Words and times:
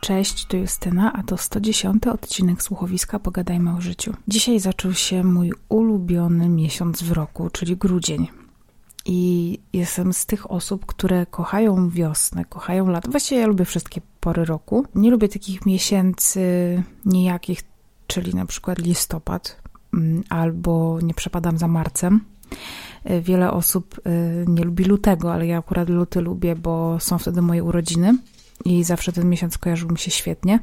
Cześć, 0.00 0.44
tu 0.46 0.56
Justyna, 0.56 1.12
a 1.12 1.22
to 1.22 1.36
110 1.36 2.06
odcinek 2.06 2.62
słuchowiska 2.62 3.18
Pogadajmy 3.18 3.76
o 3.76 3.80
życiu. 3.80 4.14
Dzisiaj 4.28 4.60
zaczął 4.60 4.92
się 4.92 5.24
mój 5.24 5.52
ulubiony 5.68 6.48
miesiąc 6.48 7.02
w 7.02 7.12
roku, 7.12 7.50
czyli 7.50 7.76
grudzień. 7.76 8.28
I 9.04 9.58
jestem 9.72 10.12
z 10.12 10.26
tych 10.26 10.50
osób, 10.50 10.86
które 10.86 11.26
kochają 11.26 11.90
wiosnę, 11.90 12.44
kochają 12.44 12.88
lato. 12.88 13.10
Właściwie 13.10 13.40
ja 13.40 13.46
lubię 13.46 13.64
wszystkie 13.64 14.00
pory 14.20 14.44
roku. 14.44 14.86
Nie 14.94 15.10
lubię 15.10 15.28
takich 15.28 15.66
miesięcy 15.66 16.42
nijakich, 17.04 17.62
czyli 18.06 18.34
na 18.34 18.46
przykład 18.46 18.78
listopad, 18.78 19.62
mm, 19.94 20.22
albo 20.28 20.98
nie 21.02 21.14
przepadam 21.14 21.58
za 21.58 21.68
marcem. 21.68 22.24
Wiele 23.22 23.50
osób 23.50 24.00
y, 24.06 24.44
nie 24.48 24.64
lubi 24.64 24.84
lutego, 24.84 25.32
ale 25.32 25.46
ja 25.46 25.58
akurat 25.58 25.88
luty 25.88 26.20
lubię, 26.20 26.56
bo 26.56 27.00
są 27.00 27.18
wtedy 27.18 27.42
moje 27.42 27.64
urodziny 27.64 28.18
i 28.64 28.84
zawsze 28.84 29.12
ten 29.12 29.28
miesiąc 29.28 29.58
kojarzył 29.58 29.90
mi 29.90 29.98
się 29.98 30.10
świetnie. 30.10 30.58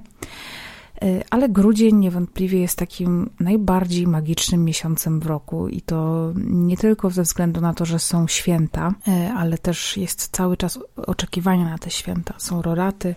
Y, 1.04 1.24
ale 1.30 1.50
grudzień 1.50 1.96
niewątpliwie 1.96 2.60
jest 2.62 2.78
takim 2.78 3.30
najbardziej 3.40 4.08
magicznym 4.08 4.66
miesiącem 4.66 5.20
w 5.20 5.26
roku 5.26 5.68
i 5.68 5.82
to 5.82 6.32
nie 6.36 6.78
tylko 6.78 7.10
ze 7.10 7.24
względu 7.24 7.62
na 7.62 7.74
to, 7.74 7.86
że 7.86 8.00
są 8.00 8.28
święta, 8.28 8.94
y, 9.08 9.32
ale 9.32 9.58
też 9.58 9.98
jest 9.98 10.30
cały 10.32 10.58
czas 10.58 10.80
oczekiwania 10.96 11.66
na 11.70 11.78
te 11.78 11.90
święta. 11.90 12.34
Są 12.38 12.62
roraty. 12.62 13.16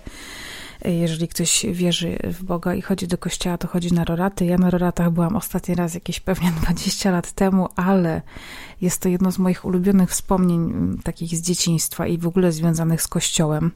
Y, 0.86 0.92
jeżeli 0.92 1.28
ktoś 1.28 1.66
wierzy 1.72 2.18
w 2.24 2.44
Boga 2.44 2.74
i 2.74 2.82
chodzi 2.82 3.08
do 3.08 3.18
kościoła, 3.18 3.58
to 3.58 3.68
chodzi 3.68 3.94
na 3.94 4.04
roraty. 4.04 4.44
Ja 4.44 4.58
na 4.58 4.70
roratach 4.70 5.10
byłam 5.10 5.36
ostatni 5.36 5.74
raz 5.74 5.94
jakieś 5.94 6.20
pewnie 6.20 6.52
20 6.62 7.10
lat 7.10 7.32
temu, 7.32 7.68
ale 7.76 8.22
jest 8.80 9.02
to 9.02 9.08
jedno 9.08 9.32
z 9.32 9.38
moich 9.38 9.64
ulubionych 9.64 10.10
wspomnień, 10.10 10.72
takich 11.04 11.36
z 11.36 11.42
dzieciństwa 11.42 12.06
i 12.06 12.18
w 12.18 12.26
ogóle 12.26 12.52
związanych 12.52 13.02
z 13.02 13.08
kościołem. 13.08 13.70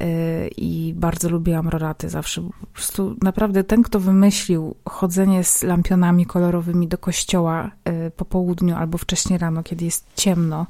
Y, 0.00 0.50
i 0.56 0.94
bardzo 0.96 1.28
lubiłam 1.28 1.68
roraty 1.68 2.08
zawsze. 2.08 2.42
Po 2.60 2.66
prostu 2.66 3.16
naprawdę 3.22 3.64
ten, 3.64 3.82
kto 3.82 4.00
wymyślił 4.00 4.74
chodzenie 4.88 5.44
z 5.44 5.62
lampionami 5.62 6.26
kolorowymi 6.26 6.88
do 6.88 6.98
kościoła 6.98 7.70
y, 8.06 8.10
po 8.10 8.24
południu 8.24 8.76
albo 8.76 8.98
wcześniej 8.98 9.38
rano, 9.38 9.62
kiedy 9.62 9.84
jest 9.84 10.06
ciemno, 10.14 10.66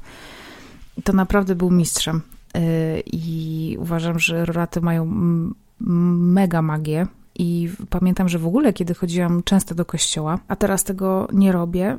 to 1.03 1.13
naprawdę 1.13 1.55
był 1.55 1.71
mistrzem. 1.71 2.21
Y, 2.57 3.03
I 3.05 3.77
uważam, 3.79 4.19
że 4.19 4.45
roraty 4.45 4.81
mają 4.81 5.07
mega 5.79 6.61
magię. 6.61 7.07
I 7.39 7.69
pamiętam, 7.89 8.29
że 8.29 8.39
w 8.39 8.47
ogóle, 8.47 8.73
kiedy 8.73 8.93
chodziłam 8.93 9.43
często 9.43 9.75
do 9.75 9.85
kościoła, 9.85 10.39
a 10.47 10.55
teraz 10.55 10.83
tego 10.83 11.27
nie 11.33 11.51
robię, 11.51 11.97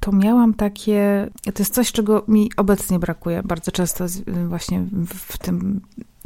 to 0.00 0.12
miałam 0.12 0.54
takie. 0.54 1.28
To 1.44 1.62
jest 1.62 1.74
coś, 1.74 1.92
czego 1.92 2.24
mi 2.28 2.50
obecnie 2.56 2.98
brakuje 2.98 3.42
bardzo 3.42 3.72
często, 3.72 4.04
właśnie 4.48 4.84
w 5.06 5.38
tym 5.38 5.80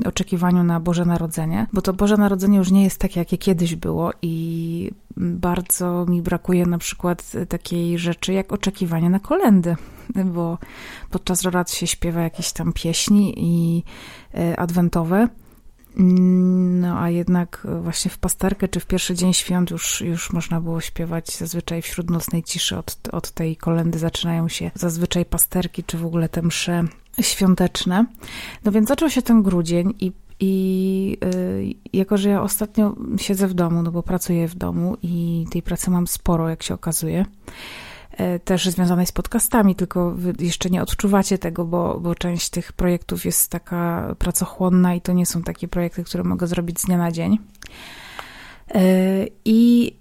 oczekiwaniu 0.04 0.64
na 0.64 0.80
Boże 0.80 1.04
Narodzenie, 1.04 1.66
bo 1.72 1.82
to 1.82 1.92
Boże 1.92 2.16
Narodzenie 2.16 2.58
już 2.58 2.70
nie 2.70 2.84
jest 2.84 3.00
takie, 3.00 3.20
jakie 3.20 3.38
kiedyś 3.38 3.76
było 3.76 4.10
i 4.22 4.90
bardzo 5.16 6.06
mi 6.08 6.22
brakuje 6.22 6.66
na 6.66 6.78
przykład 6.78 7.32
takiej 7.48 7.98
rzeczy 7.98 8.32
jak 8.32 8.52
oczekiwanie 8.52 9.10
na 9.10 9.20
kolendy, 9.20 9.76
bo 10.34 10.58
podczas 11.10 11.42
rorat 11.42 11.70
się 11.70 11.86
śpiewa 11.86 12.20
jakieś 12.20 12.52
tam 12.52 12.72
pieśni 12.72 13.34
i 13.36 13.82
e, 14.34 14.60
adwentowe, 14.60 15.28
no 15.96 16.98
a 16.98 17.10
jednak 17.10 17.66
właśnie 17.82 18.10
w 18.10 18.18
pasterkę 18.18 18.68
czy 18.68 18.80
w 18.80 18.86
pierwszy 18.86 19.14
dzień 19.14 19.32
świąt 19.32 19.70
już, 19.70 20.00
już 20.00 20.32
można 20.32 20.60
było 20.60 20.80
śpiewać 20.80 21.36
zazwyczaj 21.36 21.82
wśród 21.82 22.10
nocnej 22.10 22.42
ciszy. 22.42 22.78
Od, 22.78 22.98
od 23.12 23.30
tej 23.30 23.56
kolendy 23.56 23.98
zaczynają 23.98 24.48
się 24.48 24.70
zazwyczaj 24.74 25.24
pasterki 25.24 25.84
czy 25.84 25.98
w 25.98 26.06
ogóle 26.06 26.28
te 26.28 26.42
msze 26.42 26.84
świąteczne. 27.20 28.06
No 28.64 28.72
więc 28.72 28.88
zaczął 28.88 29.10
się 29.10 29.22
ten 29.22 29.42
grudzień 29.42 29.94
i 30.00 30.12
i 30.40 31.18
y, 31.24 31.74
jako, 31.92 32.16
że 32.16 32.28
ja 32.28 32.42
ostatnio 32.42 32.94
siedzę 33.16 33.48
w 33.48 33.54
domu, 33.54 33.82
no 33.82 33.92
bo 33.92 34.02
pracuję 34.02 34.48
w 34.48 34.54
domu 34.54 34.96
i 35.02 35.46
tej 35.50 35.62
pracy 35.62 35.90
mam 35.90 36.06
sporo, 36.06 36.48
jak 36.48 36.62
się 36.62 36.74
okazuje, 36.74 37.24
też 38.44 38.68
związanej 38.68 39.06
z 39.06 39.12
podcastami, 39.12 39.74
tylko 39.74 40.10
wy 40.10 40.32
jeszcze 40.38 40.70
nie 40.70 40.82
odczuwacie 40.82 41.38
tego, 41.38 41.64
bo, 41.64 42.00
bo 42.00 42.14
część 42.14 42.50
tych 42.50 42.72
projektów 42.72 43.24
jest 43.24 43.50
taka 43.50 44.14
pracochłonna 44.18 44.94
i 44.94 45.00
to 45.00 45.12
nie 45.12 45.26
są 45.26 45.42
takie 45.42 45.68
projekty, 45.68 46.04
które 46.04 46.24
mogę 46.24 46.46
zrobić 46.46 46.80
z 46.80 46.84
dnia 46.84 46.98
na 46.98 47.12
dzień. 47.12 47.38
Y, 48.74 49.30
I 49.44 49.92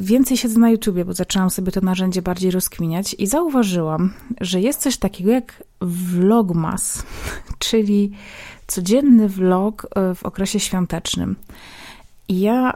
więcej 0.00 0.36
siedzę 0.36 0.60
na 0.60 0.70
YouTubie, 0.70 1.04
bo 1.04 1.12
zaczęłam 1.12 1.50
sobie 1.50 1.72
to 1.72 1.80
narzędzie 1.80 2.22
bardziej 2.22 2.50
rozkminiać 2.50 3.14
i 3.18 3.26
zauważyłam, 3.26 4.12
że 4.40 4.60
jest 4.60 4.80
coś 4.80 4.96
takiego 4.96 5.30
jak 5.30 5.62
vlogmas, 5.80 7.02
czyli 7.58 8.12
codzienny 8.66 9.28
vlog 9.28 9.86
e, 9.94 10.14
w 10.14 10.24
okresie 10.24 10.60
świątecznym. 10.60 11.36
I 12.28 12.40
ja 12.40 12.72
y, 12.72 12.74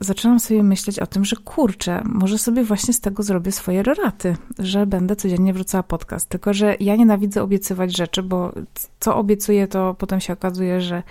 zaczęłam 0.00 0.40
sobie 0.40 0.62
myśleć 0.62 0.98
o 0.98 1.06
tym, 1.06 1.24
że 1.24 1.36
kurczę, 1.36 2.02
może 2.04 2.38
sobie 2.38 2.64
właśnie 2.64 2.94
z 2.94 3.00
tego 3.00 3.22
zrobię 3.22 3.52
swoje 3.52 3.82
raty, 3.82 4.36
że 4.58 4.86
będę 4.86 5.16
codziennie 5.16 5.52
wrzucała 5.52 5.82
podcast. 5.82 6.28
Tylko, 6.28 6.54
że 6.54 6.76
ja 6.80 6.96
nienawidzę 6.96 7.42
obiecywać 7.42 7.96
rzeczy, 7.96 8.22
bo 8.22 8.52
co 9.00 9.16
obiecuję, 9.16 9.68
to 9.68 9.94
potem 9.94 10.20
się 10.20 10.32
okazuje, 10.32 10.80
że 10.80 11.02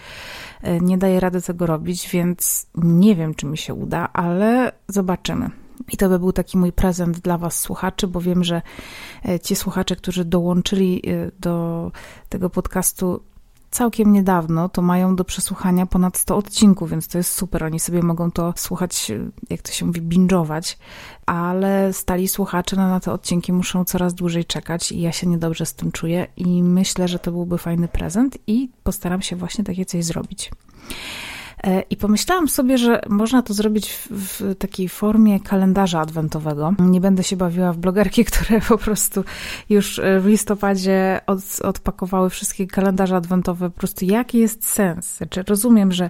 y, 0.64 0.80
nie 0.82 0.98
daję 0.98 1.20
rady 1.20 1.42
tego 1.42 1.66
robić, 1.66 2.10
więc 2.10 2.68
nie 2.76 3.16
wiem, 3.16 3.36
czy 3.36 3.46
mi 3.46 3.58
się 3.58 3.74
uda, 3.74 4.10
ale 4.14 4.72
zobaczymy. 4.88 5.50
I 5.92 5.98
to 5.98 6.10
by 6.10 6.20
był 6.20 6.32
taki 6.32 6.58
mój 6.58 6.72
prezent 6.72 7.20
dla 7.20 7.38
Was, 7.38 7.60
słuchaczy, 7.60 8.08
bo 8.08 8.22
wiem, 8.22 8.44
że 8.44 8.62
ci 9.44 9.56
słuchacze, 9.56 9.96
którzy 9.96 10.26
dołączyli 10.26 11.02
do 11.40 11.92
tego 12.30 12.50
podcastu, 12.50 13.22
całkiem 13.74 14.14
niedawno, 14.14 14.70
to 14.70 14.82
mają 14.82 15.16
do 15.16 15.24
przesłuchania 15.24 15.86
ponad 15.86 16.18
100 16.18 16.38
odcinków, 16.38 16.90
więc 16.90 17.08
to 17.08 17.18
jest 17.18 17.34
super. 17.34 17.64
Oni 17.64 17.80
sobie 17.80 18.02
mogą 18.02 18.32
to 18.32 18.54
słuchać, 18.58 19.12
jak 19.50 19.62
to 19.62 19.72
się 19.72 19.86
mówi, 19.86 20.02
binge'ować, 20.02 20.78
ale 21.26 21.94
stali 21.94 22.28
słuchacze 22.28 22.76
na, 22.76 22.90
na 22.90 23.00
te 23.00 23.12
odcinki 23.12 23.54
muszą 23.54 23.86
coraz 23.86 24.14
dłużej 24.14 24.46
czekać 24.46 24.92
i 24.92 25.02
ja 25.02 25.12
się 25.12 25.28
niedobrze 25.28 25.66
z 25.66 25.74
tym 25.74 25.92
czuję 25.92 26.28
i 26.38 26.64
myślę, 26.64 27.08
że 27.08 27.20
to 27.20 27.32
byłby 27.32 27.58
fajny 27.58 27.88
prezent 27.88 28.38
i 28.48 28.70
postaram 28.84 29.22
się 29.22 29.36
właśnie 29.36 29.64
takie 29.64 29.86
coś 29.86 30.06
zrobić. 30.06 30.52
E, 31.68 31.82
I 31.82 31.98
pomyślałam 31.98 32.48
sobie, 32.48 32.78
że 32.78 33.02
można 33.10 33.42
to 33.42 33.54
zrobić 33.54 33.90
w, 33.90 34.08
w, 34.12 34.56
takiej 34.56 34.90
formie 34.90 35.40
kalendarza 35.40 36.00
adwentowego. 36.00 36.74
Nie 36.80 37.02
będę 37.02 37.24
się 37.24 37.38
bawiła 37.38 37.74
w 37.74 37.78
blogerki, 37.78 38.26
które 38.32 38.62
po 38.62 38.78
prostu 38.78 39.24
już 39.70 40.00
e, 40.00 40.20
w 40.20 40.26
listopadzie 40.26 41.22
od, 41.28 41.40
odpakowały 41.64 42.30
wszystkie 42.30 42.68
kalendarze 42.68 43.16
adwentowe. 43.16 43.70
Po 43.70 43.78
prostu 43.78 44.06
jaki 44.06 44.38
jest 44.38 44.68
sens? 44.68 45.18
Znaczy, 45.18 45.44
rozumiem, 45.44 45.92
że 45.92 46.10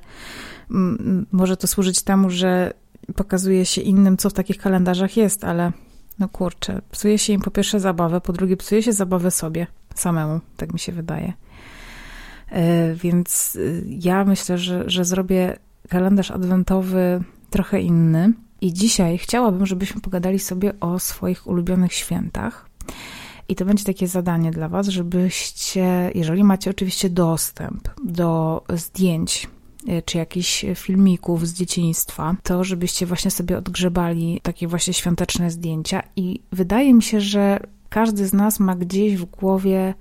m, 0.71 1.25
może 1.31 1.57
to 1.57 1.67
służyć 1.67 2.01
temu, 2.01 2.29
że 2.29 2.73
pokazuje 3.15 3.65
się 3.65 3.81
innym, 3.81 4.17
co 4.17 4.29
w 4.29 4.33
takich 4.33 4.57
kalendarzach 4.57 5.17
jest, 5.17 5.43
ale 5.43 5.71
no 6.19 6.29
kurczę, 6.29 6.81
psuje 6.91 7.17
się 7.17 7.33
im 7.33 7.41
po 7.41 7.51
pierwsze 7.51 7.79
zabawę, 7.79 8.21
po 8.21 8.33
drugie 8.33 8.57
psuje 8.57 8.83
się 8.83 8.93
zabawę 8.93 9.31
sobie 9.31 9.67
samemu, 9.95 10.39
tak 10.57 10.73
mi 10.73 10.79
się 10.79 10.91
wydaje. 10.91 11.33
E, 12.53 12.93
więc 12.95 13.55
y, 13.55 13.83
ja 13.87 14.25
myślę, 14.25 14.57
że, 14.57 14.83
że 14.89 15.05
zrobię 15.05 15.57
kalendarz 15.89 16.31
adwentowy 16.31 17.23
trochę 17.49 17.81
inny. 17.81 18.33
I 18.61 18.73
dzisiaj 18.73 19.17
chciałabym, 19.17 19.65
żebyśmy 19.65 20.01
pogadali 20.01 20.39
sobie 20.39 20.79
o 20.79 20.99
swoich 20.99 21.47
ulubionych 21.47 21.93
świętach. 21.93 22.69
I 23.49 23.55
to 23.55 23.65
będzie 23.65 23.83
takie 23.83 24.07
zadanie 24.07 24.51
dla 24.51 24.69
Was, 24.69 24.87
żebyście, 24.87 26.11
jeżeli 26.15 26.43
macie 26.43 26.69
oczywiście 26.69 27.09
dostęp 27.09 27.89
do 28.05 28.63
zdjęć 28.73 29.47
e, 29.87 30.01
czy 30.01 30.17
jakichś 30.17 30.65
filmików 30.75 31.47
z 31.47 31.53
dzieciństwa, 31.53 32.35
to 32.43 32.63
żebyście 32.63 33.05
właśnie 33.05 33.31
sobie 33.31 33.57
odgrzebali 33.57 34.39
takie 34.43 34.67
właśnie 34.67 34.93
świąteczne 34.93 35.51
zdjęcia. 35.51 36.03
I 36.15 36.39
wydaje 36.51 36.93
mi 36.93 37.03
się, 37.03 37.21
że 37.21 37.59
każdy 37.89 38.27
z 38.27 38.33
nas 38.33 38.59
ma 38.59 38.75
gdzieś 38.75 39.17
w 39.17 39.25
głowie 39.25 39.93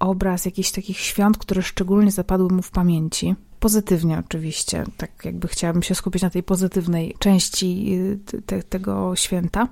obraz 0.00 0.44
jakichś 0.44 0.70
takich 0.70 0.98
świąt, 0.98 1.38
które 1.38 1.62
szczególnie 1.62 2.10
zapadły 2.10 2.48
mu 2.48 2.62
w 2.62 2.70
pamięci. 2.70 3.34
Pozytywnie 3.60 4.18
oczywiście, 4.26 4.84
tak 4.96 5.10
jakby 5.24 5.48
chciałabym 5.48 5.82
się 5.82 5.94
skupić 5.94 6.22
na 6.22 6.30
tej 6.30 6.42
pozytywnej 6.42 7.14
części 7.18 7.94
y, 8.34 8.42
te, 8.42 8.62
tego 8.62 9.16
święta. 9.16 9.68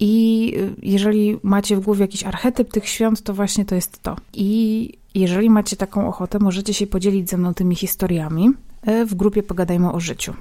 I 0.00 0.52
y, 0.56 0.74
jeżeli 0.82 1.38
macie 1.42 1.76
w 1.76 1.80
głowie 1.80 2.00
jakiś 2.00 2.24
archetyp 2.24 2.72
tych 2.72 2.88
świąt, 2.88 3.22
to 3.22 3.34
właśnie 3.34 3.64
to 3.64 3.74
jest 3.74 4.02
to. 4.02 4.16
I 4.32 4.90
jeżeli 5.14 5.50
macie 5.50 5.76
taką 5.76 6.08
ochotę, 6.08 6.38
możecie 6.38 6.74
się 6.74 6.86
podzielić 6.86 7.30
ze 7.30 7.36
mną 7.36 7.54
tymi 7.54 7.76
historiami 7.76 8.50
y, 8.88 9.06
w 9.06 9.14
grupie 9.14 9.42
Pogadajmy 9.42 9.92
o 9.92 10.00
życiu. 10.00 10.34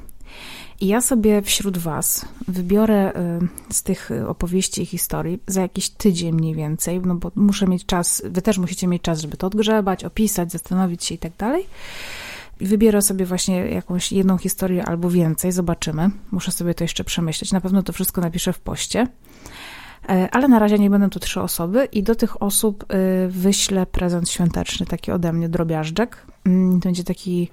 I 0.84 0.88
ja 0.88 1.02
sobie 1.02 1.42
wśród 1.42 1.78
Was 1.78 2.26
wybiorę 2.48 3.14
y, 3.72 3.74
z 3.74 3.84
tych 3.84 4.10
opowieści 4.28 4.82
i 4.82 4.86
historii 4.86 5.40
za 5.48 5.62
jakiś 5.62 5.90
tydzień 5.90 6.36
mniej 6.36 6.56
więcej, 6.56 7.00
no 7.00 7.16
bo 7.16 7.32
muszę 7.36 7.68
mieć 7.68 7.86
czas, 7.86 8.22
Wy 8.26 8.42
też 8.42 8.58
musicie 8.58 8.88
mieć 8.88 9.02
czas, 9.02 9.22
żeby 9.22 9.38
to 9.38 9.48
odgrzebać, 9.48 10.04
opisać, 10.04 10.52
zastanowić 10.52 11.04
się 11.04 11.16
i 11.16 11.18
tak 11.18 11.32
dalej. 11.38 11.66
Wybiorę 12.58 13.02
sobie 13.02 13.26
właśnie 13.26 13.56
jakąś 13.56 14.12
jedną 14.12 14.38
historię 14.38 14.86
albo 14.86 15.10
więcej, 15.10 15.52
zobaczymy. 15.52 16.10
Muszę 16.32 16.52
sobie 16.52 16.74
to 16.74 16.84
jeszcze 16.84 17.04
przemyśleć. 17.04 17.52
Na 17.52 17.62
pewno 17.62 17.84
to 17.84 17.94
wszystko 17.94 18.22
napiszę 18.22 18.54
w 18.54 18.60
poście. 18.60 19.08
E, 20.10 20.30
ale 20.32 20.48
na 20.48 20.60
razie 20.60 20.80
nie 20.80 20.90
będą 20.90 21.10
to 21.10 21.20
trzy 21.20 21.42
osoby 21.42 21.88
i 21.92 22.04
do 22.04 22.16
tych 22.16 22.42
osób 22.42 22.84
y, 22.94 23.28
wyślę 23.30 23.86
prezent 23.86 24.30
świąteczny, 24.30 24.86
taki 24.86 25.12
ode 25.12 25.34
mnie 25.34 25.50
drobiażdżek. 25.50 26.18
Mm, 26.46 26.80
będzie 26.80 27.04
taki 27.04 27.50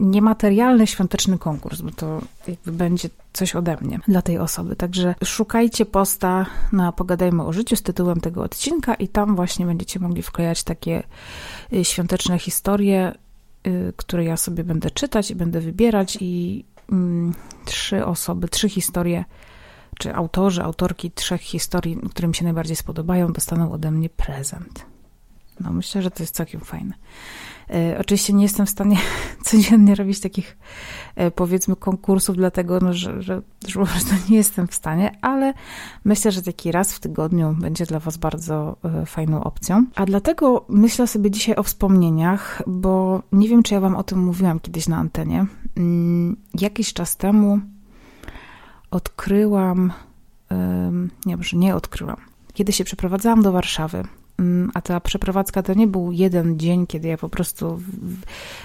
niematerialny 0.00 0.86
świąteczny 0.86 1.38
konkurs, 1.38 1.80
bo 1.80 1.90
to 1.90 2.20
jakby 2.48 2.72
będzie 2.72 3.08
coś 3.32 3.56
ode 3.56 3.76
mnie 3.80 4.00
dla 4.08 4.22
tej 4.22 4.38
osoby. 4.38 4.76
Także 4.76 5.14
szukajcie 5.24 5.86
posta 5.86 6.46
na 6.72 6.92
Pogadajmy 6.92 7.44
o 7.44 7.52
życiu 7.52 7.76
z 7.76 7.82
tytułem 7.82 8.20
tego 8.20 8.42
odcinka 8.42 8.94
i 8.94 9.08
tam 9.08 9.36
właśnie 9.36 9.66
będziecie 9.66 10.00
mogli 10.00 10.22
wklejać 10.22 10.62
takie 10.62 11.02
y, 11.72 11.84
świąteczne 11.84 12.38
historie, 12.38 13.12
y, 13.66 13.92
które 13.96 14.24
ja 14.24 14.36
sobie 14.36 14.64
będę 14.64 14.90
czytać 14.90 15.30
i 15.30 15.34
będę 15.34 15.60
wybierać 15.60 16.18
i 16.20 16.64
mm, 16.92 17.34
trzy 17.64 18.06
osoby, 18.06 18.48
trzy 18.48 18.68
historie 18.68 19.24
czy 19.98 20.14
autorzy, 20.14 20.62
autorki 20.62 21.10
trzech 21.10 21.40
historii, 21.40 21.98
które 22.10 22.28
mi 22.28 22.34
się 22.34 22.44
najbardziej 22.44 22.76
spodobają, 22.76 23.32
dostaną 23.32 23.72
ode 23.72 23.90
mnie 23.90 24.10
prezent. 24.10 24.84
No 25.60 25.72
myślę, 25.72 26.02
że 26.02 26.10
to 26.10 26.22
jest 26.22 26.34
całkiem 26.34 26.60
fajne. 26.60 26.94
E, 27.70 27.98
oczywiście 28.00 28.32
nie 28.32 28.42
jestem 28.42 28.66
w 28.66 28.70
stanie 28.70 28.96
codziennie 29.44 29.94
robić 29.94 30.20
takich, 30.20 30.58
e, 31.16 31.30
powiedzmy, 31.30 31.76
konkursów, 31.76 32.36
dlatego 32.36 32.78
no, 32.80 32.92
że, 32.92 33.22
że, 33.22 33.42
że 33.66 33.80
po 33.80 33.86
prostu 33.86 34.14
nie 34.30 34.36
jestem 34.36 34.68
w 34.68 34.74
stanie, 34.74 35.18
ale 35.22 35.54
myślę, 36.04 36.32
że 36.32 36.42
taki 36.42 36.72
raz 36.72 36.92
w 36.92 37.00
tygodniu 37.00 37.56
będzie 37.60 37.86
dla 37.86 37.98
Was 37.98 38.16
bardzo 38.16 38.76
e, 38.84 39.06
fajną 39.06 39.44
opcją. 39.44 39.84
A 39.94 40.06
dlatego 40.06 40.64
myślę 40.68 41.06
sobie 41.06 41.30
dzisiaj 41.30 41.56
o 41.56 41.62
wspomnienieniach, 41.62 42.62
bo 42.66 43.22
nie 43.32 43.48
wiem, 43.48 43.62
czy 43.62 43.74
ja 43.74 43.80
Wam 43.80 43.96
o 43.96 44.02
tym 44.02 44.18
mówiłam 44.18 44.60
kiedyś 44.60 44.88
na 44.88 44.96
antenie. 44.96 45.46
Mm, 45.76 46.36
jakiś 46.60 46.92
czas 46.92 47.16
temu 47.16 47.60
odkryłam, 48.90 49.92
nie, 51.26 51.36
może 51.36 51.56
nie 51.56 51.74
odkryłam. 51.74 52.16
Kiedy 52.54 52.72
się 52.72 52.84
przeprowadzałam 52.84 53.42
do 53.42 53.52
Warszawy, 53.52 54.04
a 54.74 54.80
ta 54.80 55.00
przeprowadzka 55.00 55.62
to 55.62 55.74
nie 55.74 55.86
był 55.86 56.12
jeden 56.12 56.58
dzień, 56.58 56.86
kiedy 56.86 57.08
ja 57.08 57.16
po 57.16 57.28
prostu 57.28 57.80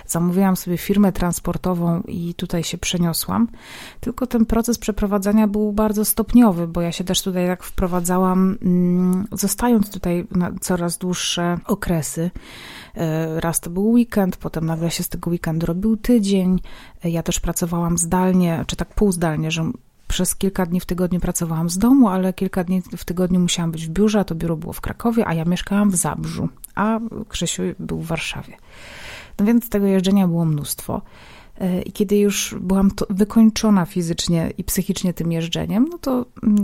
zamówiłam 0.07 0.55
sobie 0.55 0.77
firmę 0.77 1.11
transportową 1.11 2.01
i 2.01 2.33
tutaj 2.33 2.63
się 2.63 2.77
przeniosłam, 2.77 3.47
tylko 3.99 4.27
ten 4.27 4.45
proces 4.45 4.77
przeprowadzania 4.77 5.47
był 5.47 5.73
bardzo 5.73 6.05
stopniowy, 6.05 6.67
bo 6.67 6.81
ja 6.81 6.91
się 6.91 7.03
też 7.03 7.21
tutaj 7.21 7.47
tak 7.47 7.63
wprowadzałam, 7.63 8.57
mm, 8.61 9.27
zostając 9.31 9.91
tutaj 9.91 10.27
na 10.31 10.51
coraz 10.61 10.97
dłuższe 10.97 11.57
okresy. 11.65 12.31
E, 12.95 13.39
raz 13.39 13.59
to 13.59 13.69
był 13.69 13.91
weekend, 13.91 14.37
potem 14.37 14.65
nagle 14.65 14.91
się 14.91 15.03
z 15.03 15.09
tego 15.09 15.31
weekendu 15.31 15.65
robił 15.65 15.97
tydzień. 15.97 16.59
E, 17.03 17.09
ja 17.09 17.23
też 17.23 17.39
pracowałam 17.39 17.97
zdalnie, 17.97 18.63
czy 18.67 18.75
tak 18.75 18.95
półzdalnie, 18.95 19.51
że 19.51 19.71
przez 20.13 20.35
kilka 20.35 20.65
dni 20.65 20.79
w 20.79 20.85
tygodniu 20.85 21.19
pracowałam 21.19 21.69
z 21.69 21.77
domu, 21.77 22.09
ale 22.09 22.33
kilka 22.33 22.63
dni 22.63 22.81
w 22.97 23.05
tygodniu 23.05 23.39
musiałam 23.39 23.71
być 23.71 23.87
w 23.87 23.89
biurze, 23.89 24.19
a 24.19 24.23
to 24.23 24.35
biuro 24.35 24.57
było 24.57 24.73
w 24.73 24.81
Krakowie, 24.81 25.27
a 25.27 25.33
ja 25.33 25.45
mieszkałam 25.45 25.91
w 25.91 25.95
Zabrzu, 25.95 26.49
a 26.75 26.99
Krzysiu 27.29 27.63
był 27.79 27.99
w 27.99 28.07
Warszawie. 28.07 28.57
No 29.39 29.45
więc 29.45 29.69
tego 29.69 29.85
jeżdżenia 29.85 30.27
było 30.27 30.45
mnóstwo. 30.45 31.01
E, 31.57 31.81
I 31.81 31.91
kiedy 31.91 32.17
już 32.17 32.55
byłam 32.59 32.91
wykończona 33.09 33.85
fizycznie 33.85 34.53
i 34.57 34.63
psychicznie 34.63 35.13
tym 35.13 35.31
jeżdżeniem, 35.31 35.87
no 35.91 35.97
to 35.97 36.25
mm, 36.43 36.63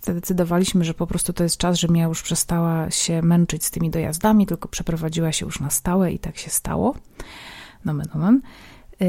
zdecydowaliśmy, 0.00 0.84
że 0.84 0.94
po 0.94 1.06
prostu 1.06 1.32
to 1.32 1.42
jest 1.42 1.56
czas, 1.56 1.78
że 1.78 1.88
ja 1.94 2.04
już 2.04 2.22
przestała 2.22 2.90
się 2.90 3.22
męczyć 3.22 3.64
z 3.64 3.70
tymi 3.70 3.90
dojazdami, 3.90 4.46
tylko 4.46 4.68
przeprowadziła 4.68 5.32
się 5.32 5.46
już 5.46 5.60
na 5.60 5.70
stałe 5.70 6.12
i 6.12 6.18
tak 6.18 6.36
się 6.36 6.50
stało. 6.50 6.94
Nomen, 7.84 8.06
nomen. 8.14 8.40
E, 9.00 9.06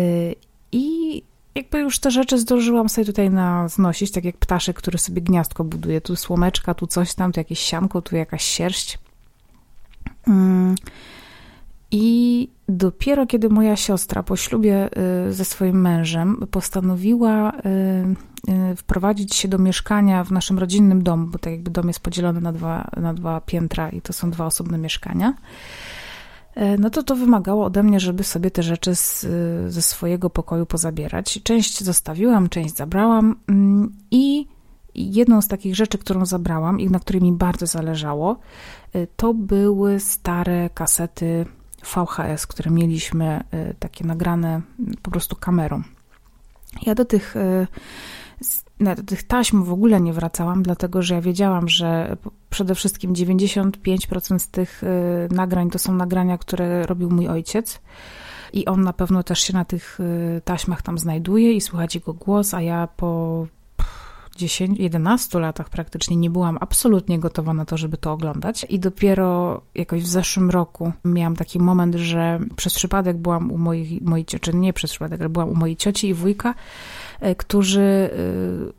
I 0.72 1.24
jakby 1.58 1.80
już 1.80 2.00
te 2.00 2.12
rzeczy 2.12 2.38
zdążyłam 2.38 2.90
sobie 2.90 3.06
tutaj 3.06 3.30
na 3.30 3.68
znosić, 3.68 4.12
tak 4.12 4.26
jak 4.26 4.38
ptaszek, 4.38 4.78
który 4.78 4.98
sobie 4.98 5.22
gniazdko 5.22 5.64
buduje. 5.64 6.02
Tu 6.02 6.16
słomeczka, 6.16 6.74
tu 6.74 6.88
coś 6.88 7.14
tam, 7.14 7.32
tu 7.32 7.40
jakieś 7.40 7.60
sianko, 7.60 8.02
tu 8.02 8.16
jakaś 8.16 8.44
sierść. 8.44 9.00
Mm. 10.28 10.76
I 11.92 12.50
dopiero 12.70 13.26
kiedy 13.26 13.50
moja 13.50 13.76
siostra 13.76 14.24
po 14.24 14.36
ślubie 14.36 14.90
y, 15.28 15.34
ze 15.34 15.46
swoim 15.46 15.82
mężem 15.82 16.48
postanowiła 16.52 17.52
y, 17.52 17.60
y, 18.72 18.76
wprowadzić 18.76 19.36
się 19.36 19.48
do 19.48 19.58
mieszkania 19.58 20.24
w 20.24 20.32
naszym 20.32 20.60
rodzinnym 20.60 21.04
domu, 21.04 21.28
bo 21.28 21.40
tak 21.40 21.54
jakby 21.54 21.72
dom 21.72 21.88
jest 21.88 22.00
podzielony 22.00 22.42
na 22.42 22.52
dwa, 22.54 22.92
na 22.98 23.14
dwa 23.14 23.42
piętra 23.42 23.90
i 23.90 24.02
to 24.02 24.14
są 24.14 24.32
dwa 24.32 24.46
osobne 24.46 24.78
mieszkania, 24.78 25.34
no 26.80 26.90
to 26.90 27.04
to 27.04 27.16
wymagało 27.16 27.66
ode 27.66 27.84
mnie, 27.84 28.00
żeby 28.00 28.24
sobie 28.24 28.52
te 28.52 28.64
rzeczy 28.64 28.96
z, 28.96 29.26
ze 29.68 29.82
swojego 29.82 30.30
pokoju 30.30 30.66
pozabierać. 30.66 31.40
Część 31.44 31.84
zostawiłam, 31.84 32.50
część 32.50 32.76
zabrałam 32.76 33.36
mm, 33.48 33.96
i 34.12 34.48
jedną 34.96 35.42
z 35.42 35.48
takich 35.48 35.76
rzeczy, 35.76 35.98
którą 35.98 36.26
zabrałam 36.26 36.80
i 36.80 36.90
na 36.90 37.00
której 37.00 37.22
mi 37.22 37.32
bardzo 37.32 37.68
zależało, 37.68 38.40
e, 38.94 39.08
to 39.08 39.34
były 39.34 40.00
stare 40.00 40.70
kasety 40.70 41.46
VHS, 41.84 42.48
które 42.48 42.72
mieliśmy 42.72 43.44
e, 43.52 43.74
takie 43.74 44.06
nagrane 44.06 44.62
po 45.02 45.12
prostu 45.12 45.36
kamerą. 45.36 45.82
Ja 46.86 46.96
do 46.96 47.06
tych 47.06 47.36
do 48.80 49.04
tych 49.04 49.24
taśm 49.24 49.64
w 49.64 49.72
ogóle 49.72 50.02
nie 50.02 50.14
wracałam, 50.14 50.64
dlatego 50.64 51.02
że 51.02 51.16
ja 51.16 51.22
wiedziałam, 51.22 51.70
że 51.70 52.18
przede 52.50 52.76
wszystkim 52.76 53.14
95% 53.14 54.40
z 54.40 54.50
tych 54.50 54.84
y, 54.84 54.88
nagrań 55.32 55.70
to 55.70 55.80
są 55.80 55.94
nagrania, 55.94 56.38
które 56.38 56.84
robił 56.84 57.10
mój 57.10 57.28
ojciec. 57.28 57.82
I 58.54 58.66
on 58.66 58.82
na 58.82 58.94
pewno 58.94 59.24
też 59.24 59.40
się 59.40 59.54
na 59.54 59.66
tych 59.66 60.00
y, 60.00 60.42
taśmach 60.46 60.82
tam 60.82 60.98
znajduje 60.98 61.54
i 61.54 61.62
słychać 61.62 61.96
jego 61.96 62.14
głos, 62.14 62.54
a 62.54 62.62
ja 62.62 62.88
po 62.98 63.48
10, 64.38 64.80
11 64.80 65.40
latach 65.40 65.70
praktycznie 65.70 66.18
nie 66.18 66.30
byłam 66.30 66.58
absolutnie 66.62 67.20
gotowa 67.20 67.54
na 67.54 67.66
to, 67.66 67.78
żeby 67.78 67.98
to 67.98 68.12
oglądać. 68.12 68.66
I 68.70 68.80
dopiero 68.80 69.62
jakoś 69.76 70.04
w 70.04 70.08
zeszłym 70.08 70.50
roku 70.50 70.92
miałam 71.06 71.36
taki 71.36 71.60
moment, 71.60 71.96
że 71.96 72.40
przez 72.56 72.74
przypadek 72.74 73.18
byłam 73.18 73.52
u 73.52 73.58
moich, 73.58 74.02
mojej 74.02 74.26
cioci, 74.26 74.56
nie 74.56 74.74
przez 74.74 74.92
przypadek, 74.92 75.20
ale 75.22 75.30
byłam 75.30 75.50
u 75.50 75.56
mojej 75.56 75.76
cioci 75.76 76.08
i 76.08 76.14
wujka 76.14 76.54
E, 77.20 77.36
którzy 77.36 77.82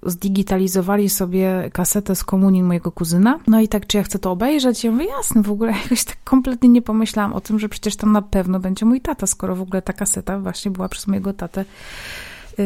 e, 0.04 0.10
zdigitalizowali 0.10 1.08
sobie 1.08 1.70
kasetę 1.72 2.14
z 2.14 2.24
komunin 2.24 2.66
mojego 2.66 2.92
kuzyna. 2.92 3.38
No 3.46 3.60
i 3.60 3.68
tak, 3.68 3.86
czy 3.86 3.96
ja 3.96 4.02
chcę 4.02 4.18
to 4.18 4.30
obejrzeć? 4.30 4.84
Ja 4.84 4.90
mówię, 4.90 5.04
jasne, 5.04 5.42
w 5.42 5.50
ogóle 5.50 5.72
jakoś 5.82 6.04
tak 6.04 6.16
kompletnie 6.24 6.68
nie 6.68 6.82
pomyślałam 6.82 7.32
o 7.32 7.40
tym, 7.40 7.58
że 7.58 7.68
przecież 7.68 7.96
tam 7.96 8.12
na 8.12 8.22
pewno 8.22 8.60
będzie 8.60 8.86
mój 8.86 9.00
tata, 9.00 9.26
skoro 9.26 9.56
w 9.56 9.62
ogóle 9.62 9.82
ta 9.82 9.92
kaseta 9.92 10.38
właśnie 10.38 10.70
była 10.70 10.88
przez 10.88 11.06
mojego 11.06 11.32
tatę 11.32 11.64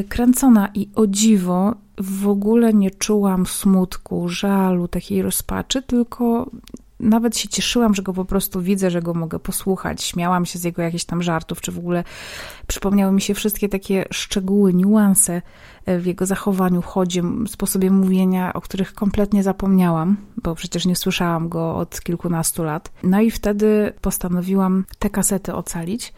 kręcona 0.09 0.69
i 0.75 0.89
o 0.95 1.07
dziwo 1.07 1.75
w 1.99 2.29
ogóle 2.29 2.75
nie 2.75 2.91
czułam 2.91 3.47
smutku, 3.47 4.29
żalu, 4.29 4.89
takiej 4.89 5.23
rozpaczy, 5.23 5.83
tylko 5.83 6.51
nawet 7.03 7.37
się 7.37 7.49
cieszyłam, 7.49 7.95
że 7.95 8.03
go 8.03 8.13
po 8.13 8.25
prostu 8.25 8.61
widzę, 8.61 8.91
że 8.91 9.03
go 9.03 9.15
mogę 9.15 9.39
posłuchać. 9.39 10.03
Śmiałam 10.03 10.47
się 10.47 10.59
z 10.59 10.65
jego 10.65 10.83
jakichś 10.83 11.05
tam 11.05 11.23
żartów, 11.23 11.61
czy 11.61 11.73
w 11.73 11.79
ogóle 11.79 12.05
przypomniały 12.67 13.13
mi 13.13 13.21
się 13.21 13.35
wszystkie 13.35 13.69
takie 13.69 14.05
szczegóły, 14.11 14.75
niuanse 14.75 15.43
e, 15.87 15.99
w 15.99 16.07
jego 16.07 16.27
zachowaniu, 16.27 16.83
chodzie, 16.83 17.23
sposobie 17.47 17.91
mówienia, 17.91 18.53
o 18.53 18.61
których 18.61 18.95
kompletnie 18.95 19.43
zapomniałam, 19.43 20.17
bo 20.43 20.55
przecież 20.55 20.87
nie 20.87 20.97
słyszałam 20.97 21.49
go 21.49 21.77
od 21.77 22.01
kilkunastu 22.01 22.65
lat. 22.65 22.93
No 23.03 23.21
i 23.21 23.31
wtedy 23.31 23.93
postanowiłam 24.01 24.85
te 24.99 25.11
kasety 25.11 25.55
ocalić. 25.55 26.13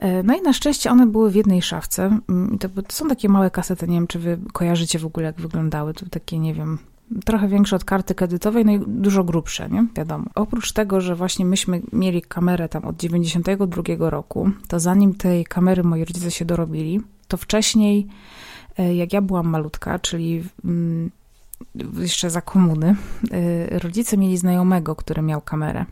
E, 0.00 0.22
no 0.22 0.36
i 0.36 0.42
na 0.42 0.52
szczęście 0.52 0.90
one 0.90 1.06
były 1.06 1.30
w 1.30 1.34
jednej 1.34 1.62
szafce. 1.62 2.18
Mm, 2.28 2.58
to, 2.58 2.68
są 2.88 3.08
takie 3.08 3.28
małe 3.28 3.50
kasety, 3.50 3.88
nie 3.88 3.96
wiem, 3.96 4.06
czy 4.06 4.18
wy 4.18 4.38
kojarzycie 4.52 4.98
w 4.98 5.06
ogóle, 5.06 5.26
jak 5.26 5.40
wyglądały. 5.40 5.94
To 5.94 6.06
takie, 6.10 6.38
nie 6.38 6.54
wiem, 6.54 6.78
trochę 7.24 7.48
większe 7.48 7.76
od 7.76 7.84
karty 7.84 8.14
kredytowej, 8.14 8.64
no 8.64 8.72
i 8.72 8.80
dużo 8.86 9.24
grubsze, 9.24 9.68
nie? 9.68 9.86
Wiadomo. 9.96 10.24
Oprócz 10.34 10.72
tego, 10.72 11.00
że 11.00 11.16
właśnie 11.16 11.44
myśmy 11.44 11.82
mieli 11.92 12.22
kamerę 12.22 12.68
tam 12.68 12.84
od 12.84 12.96
92 12.96 14.10
roku, 14.10 14.50
to 14.68 14.80
zanim 14.80 15.14
tej 15.14 15.44
kamery 15.44 15.84
moi 15.84 16.04
rodzice 16.04 16.30
się 16.30 16.44
dorobili, 16.44 17.00
to 17.28 17.36
wcześniej, 17.36 18.06
e, 18.78 18.94
jak 18.94 19.12
ja 19.12 19.22
byłam 19.22 19.48
malutka, 19.48 19.98
czyli 19.98 20.44
mm, 20.64 21.10
jeszcze 21.98 22.30
za 22.30 22.40
komuny, 22.40 22.96
e, 23.30 23.78
rodzice 23.78 24.16
mieli 24.16 24.36
znajomego, 24.36 24.96
który 24.96 25.22
miał 25.22 25.40
kamerę. 25.40 25.84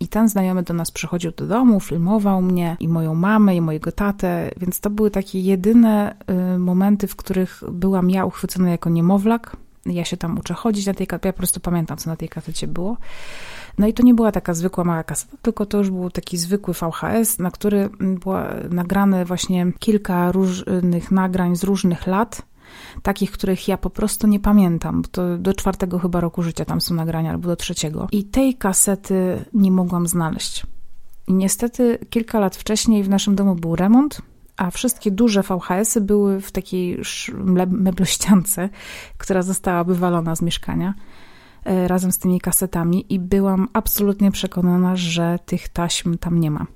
I 0.00 0.08
ten 0.08 0.28
znajomy 0.28 0.62
do 0.62 0.74
nas 0.74 0.90
przychodził 0.90 1.30
do 1.30 1.46
domu, 1.46 1.80
filmował 1.80 2.42
mnie 2.42 2.76
i 2.80 2.88
moją 2.88 3.14
mamę, 3.14 3.56
i 3.56 3.60
mojego 3.60 3.92
tatę, 3.92 4.50
więc 4.56 4.80
to 4.80 4.90
były 4.90 5.10
takie 5.10 5.40
jedyne 5.40 6.14
e, 6.26 6.58
momenty, 6.58 7.06
w 7.06 7.16
których 7.16 7.62
byłam 7.72 8.10
ja 8.10 8.24
uchwycona 8.24 8.70
jako 8.70 8.90
niemowlak, 8.90 9.56
ja 9.86 10.04
się 10.04 10.16
tam 10.16 10.38
uczę 10.38 10.54
chodzić 10.54 10.86
na 10.86 10.94
tej 10.94 11.06
ja 11.10 11.18
po 11.18 11.32
prostu 11.32 11.60
pamiętam, 11.60 11.96
co 11.96 12.10
na 12.10 12.16
tej 12.16 12.28
kasecie 12.28 12.68
było. 12.68 12.96
No 13.78 13.86
i 13.86 13.92
to 13.92 14.02
nie 14.02 14.14
była 14.14 14.32
taka 14.32 14.54
zwykła 14.54 14.84
mała 14.84 15.04
kaseta, 15.04 15.36
tylko 15.42 15.66
to 15.66 15.78
już 15.78 15.90
był 15.90 16.10
taki 16.10 16.38
zwykły 16.38 16.74
VHS, 16.74 17.38
na 17.38 17.50
który 17.50 17.88
było 18.00 18.38
nagrane 18.70 19.24
właśnie 19.24 19.72
kilka 19.78 20.32
różnych 20.32 21.10
nagrań 21.10 21.56
z 21.56 21.64
różnych 21.64 22.06
lat, 22.06 22.42
takich, 23.02 23.30
których 23.30 23.68
ja 23.68 23.78
po 23.78 23.90
prostu 23.90 24.26
nie 24.26 24.40
pamiętam, 24.40 25.02
bo 25.02 25.08
to 25.08 25.38
do 25.38 25.54
czwartego 25.54 25.98
chyba 25.98 26.20
roku 26.20 26.42
życia 26.42 26.64
tam 26.64 26.80
są 26.80 26.94
nagrania, 26.94 27.30
albo 27.30 27.48
do 27.48 27.56
trzeciego. 27.56 28.08
I 28.12 28.24
tej 28.24 28.54
kasety 28.54 29.44
nie 29.54 29.70
mogłam 29.70 30.06
znaleźć. 30.06 30.66
I 31.28 31.34
niestety 31.34 31.98
kilka 32.10 32.40
lat 32.40 32.56
wcześniej 32.56 33.02
w 33.02 33.08
naszym 33.08 33.34
domu 33.34 33.54
był 33.54 33.76
remont, 33.76 34.22
a 34.56 34.70
wszystkie 34.70 35.10
duże 35.10 35.42
VHS-y 35.42 36.00
były 36.00 36.40
w 36.40 36.52
takiej 36.52 37.00
meblościance, 37.66 38.68
która 39.18 39.42
została 39.42 39.84
wywalona 39.84 40.36
z 40.36 40.42
mieszkania 40.42 40.94
e, 41.64 41.88
razem 41.88 42.12
z 42.12 42.18
tymi 42.18 42.40
kasetami 42.40 43.14
i 43.14 43.18
byłam 43.18 43.68
absolutnie 43.72 44.30
przekonana, 44.30 44.96
że 44.96 45.38
tych 45.46 45.68
taśm 45.68 46.18
tam 46.18 46.40
nie 46.40 46.50
ma. 46.50 46.66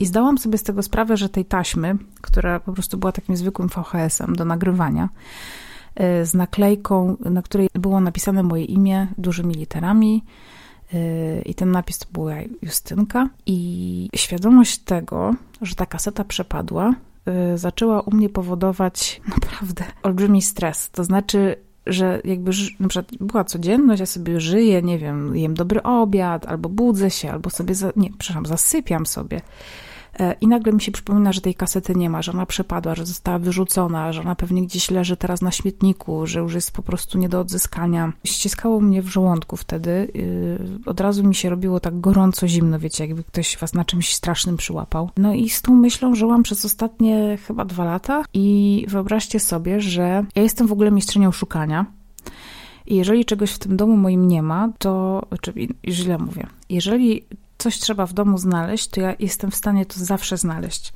I 0.00 0.06
zdałam 0.06 0.38
sobie 0.38 0.58
z 0.58 0.62
tego 0.62 0.82
sprawę, 0.82 1.16
że 1.16 1.28
tej 1.28 1.44
taśmy, 1.44 1.96
która 2.20 2.60
po 2.60 2.72
prostu 2.72 2.98
była 2.98 3.12
takim 3.12 3.36
zwykłym 3.36 3.68
VHS-em 3.68 4.36
do 4.36 4.44
nagrywania, 4.44 5.08
y, 6.00 6.26
z 6.26 6.34
naklejką, 6.34 7.16
na 7.20 7.42
której 7.42 7.68
było 7.74 8.00
napisane 8.00 8.42
moje 8.42 8.64
imię 8.64 9.06
dużymi 9.18 9.54
literami, 9.54 10.24
y, 10.94 11.42
i 11.46 11.54
ten 11.54 11.70
napis 11.70 11.98
to 11.98 12.06
była 12.12 12.34
Justynka. 12.62 13.28
I 13.46 14.08
świadomość 14.16 14.78
tego, 14.78 15.34
że 15.62 15.74
ta 15.74 15.86
kaseta 15.86 16.24
przepadła, 16.24 16.94
y, 17.54 17.58
zaczęła 17.58 18.00
u 18.00 18.10
mnie 18.10 18.28
powodować 18.28 19.20
naprawdę 19.34 19.84
olbrzymi 20.02 20.42
stres. 20.42 20.90
To 20.90 21.04
znaczy, 21.04 21.56
że 21.86 22.20
jakby 22.24 22.50
na 22.80 22.88
przykład 22.88 23.16
była 23.20 23.44
codzienność, 23.44 24.00
ja 24.00 24.06
sobie 24.06 24.40
żyję, 24.40 24.82
nie 24.82 24.98
wiem, 24.98 25.36
jem 25.36 25.54
dobry 25.54 25.82
obiad, 25.82 26.46
albo 26.46 26.68
budzę 26.68 27.10
się, 27.10 27.32
albo 27.32 27.50
sobie, 27.50 27.74
za, 27.74 27.92
nie, 27.96 28.10
przepraszam, 28.18 28.46
zasypiam 28.46 29.06
sobie. 29.06 29.40
E, 30.18 30.36
I 30.40 30.46
nagle 30.46 30.72
mi 30.72 30.80
się 30.80 30.92
przypomina, 30.92 31.32
że 31.32 31.40
tej 31.40 31.54
kasety 31.54 31.94
nie 31.94 32.10
ma, 32.10 32.22
że 32.22 32.32
ona 32.32 32.46
przepadła, 32.46 32.94
że 32.94 33.06
została 33.06 33.38
wyrzucona, 33.38 34.12
że 34.12 34.20
ona 34.20 34.34
pewnie 34.34 34.62
gdzieś 34.62 34.90
leży 34.90 35.16
teraz 35.16 35.42
na 35.42 35.50
śmietniku, 35.50 36.26
że 36.26 36.40
już 36.40 36.54
jest 36.54 36.72
po 36.72 36.82
prostu 36.82 37.18
nie 37.18 37.28
do 37.28 37.40
odzyskania. 37.40 38.12
Ściskało 38.24 38.80
mnie 38.80 39.02
w 39.02 39.08
żołądku 39.08 39.56
wtedy. 39.56 39.90
Y, 39.90 40.58
od 40.86 41.00
razu 41.00 41.24
mi 41.24 41.34
się 41.34 41.50
robiło 41.50 41.80
tak 41.80 42.00
gorąco, 42.00 42.48
zimno, 42.48 42.78
wiecie, 42.78 43.06
jakby 43.06 43.24
ktoś 43.24 43.58
was 43.58 43.74
na 43.74 43.84
czymś 43.84 44.14
strasznym 44.14 44.56
przyłapał. 44.56 45.10
No 45.16 45.34
i 45.34 45.48
z 45.48 45.62
tą 45.62 45.74
myślą 45.74 46.14
żyłam 46.14 46.42
przez 46.42 46.64
ostatnie 46.64 47.38
chyba 47.46 47.64
dwa 47.64 47.84
lata 47.84 48.24
i 48.34 48.86
wyobraźcie 48.88 49.40
sobie, 49.40 49.80
że 49.80 50.24
ja 50.34 50.42
jestem 50.42 50.66
w 50.66 50.72
ogóle 50.72 50.90
mistrzynią 50.90 51.32
szukania. 51.32 51.86
I 52.86 52.96
jeżeli 52.96 53.24
czegoś 53.24 53.50
w 53.50 53.58
tym 53.58 53.76
domu 53.76 53.96
moim 53.96 54.28
nie 54.28 54.42
ma, 54.42 54.68
to, 54.78 55.22
czy 55.40 55.52
źle 55.88 56.18
mówię, 56.18 56.46
jeżeli 56.68 57.24
coś 57.60 57.78
trzeba 57.78 58.06
w 58.06 58.12
domu 58.12 58.38
znaleźć, 58.38 58.88
to 58.88 59.00
ja 59.00 59.14
jestem 59.18 59.50
w 59.50 59.54
stanie 59.54 59.86
to 59.86 60.04
zawsze 60.04 60.36
znaleźć. 60.36 60.92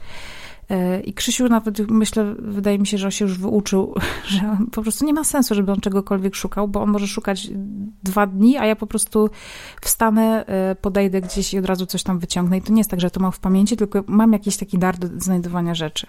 E, 0.70 1.00
I 1.00 1.14
Krzysiu 1.14 1.48
nawet, 1.48 1.90
myślę, 1.90 2.34
wydaje 2.38 2.78
mi 2.78 2.86
się, 2.86 2.98
że 2.98 3.06
on 3.06 3.10
się 3.10 3.24
już 3.24 3.38
wyuczył, 3.38 3.94
że 4.34 4.56
po 4.72 4.82
prostu 4.82 5.04
nie 5.04 5.14
ma 5.14 5.24
sensu, 5.24 5.54
żeby 5.54 5.72
on 5.72 5.80
czegokolwiek 5.80 6.34
szukał, 6.34 6.68
bo 6.68 6.82
on 6.82 6.90
może 6.90 7.06
szukać 7.06 7.48
dwa 8.02 8.26
dni, 8.26 8.58
a 8.58 8.66
ja 8.66 8.76
po 8.76 8.86
prostu 8.86 9.30
wstanę, 9.82 10.46
e, 10.46 10.74
podejdę 10.74 11.20
gdzieś 11.20 11.54
i 11.54 11.58
od 11.58 11.66
razu 11.66 11.86
coś 11.86 12.02
tam 12.02 12.18
wyciągnę. 12.18 12.58
I 12.58 12.62
to 12.62 12.72
nie 12.72 12.80
jest 12.80 12.90
tak, 12.90 13.00
że 13.00 13.10
to 13.10 13.20
mam 13.20 13.32
w 13.32 13.38
pamięci, 13.38 13.76
tylko 13.76 14.04
mam 14.06 14.32
jakiś 14.32 14.56
taki 14.56 14.78
dar 14.78 14.98
do 14.98 15.08
znajdowania 15.20 15.74
rzeczy. 15.74 16.06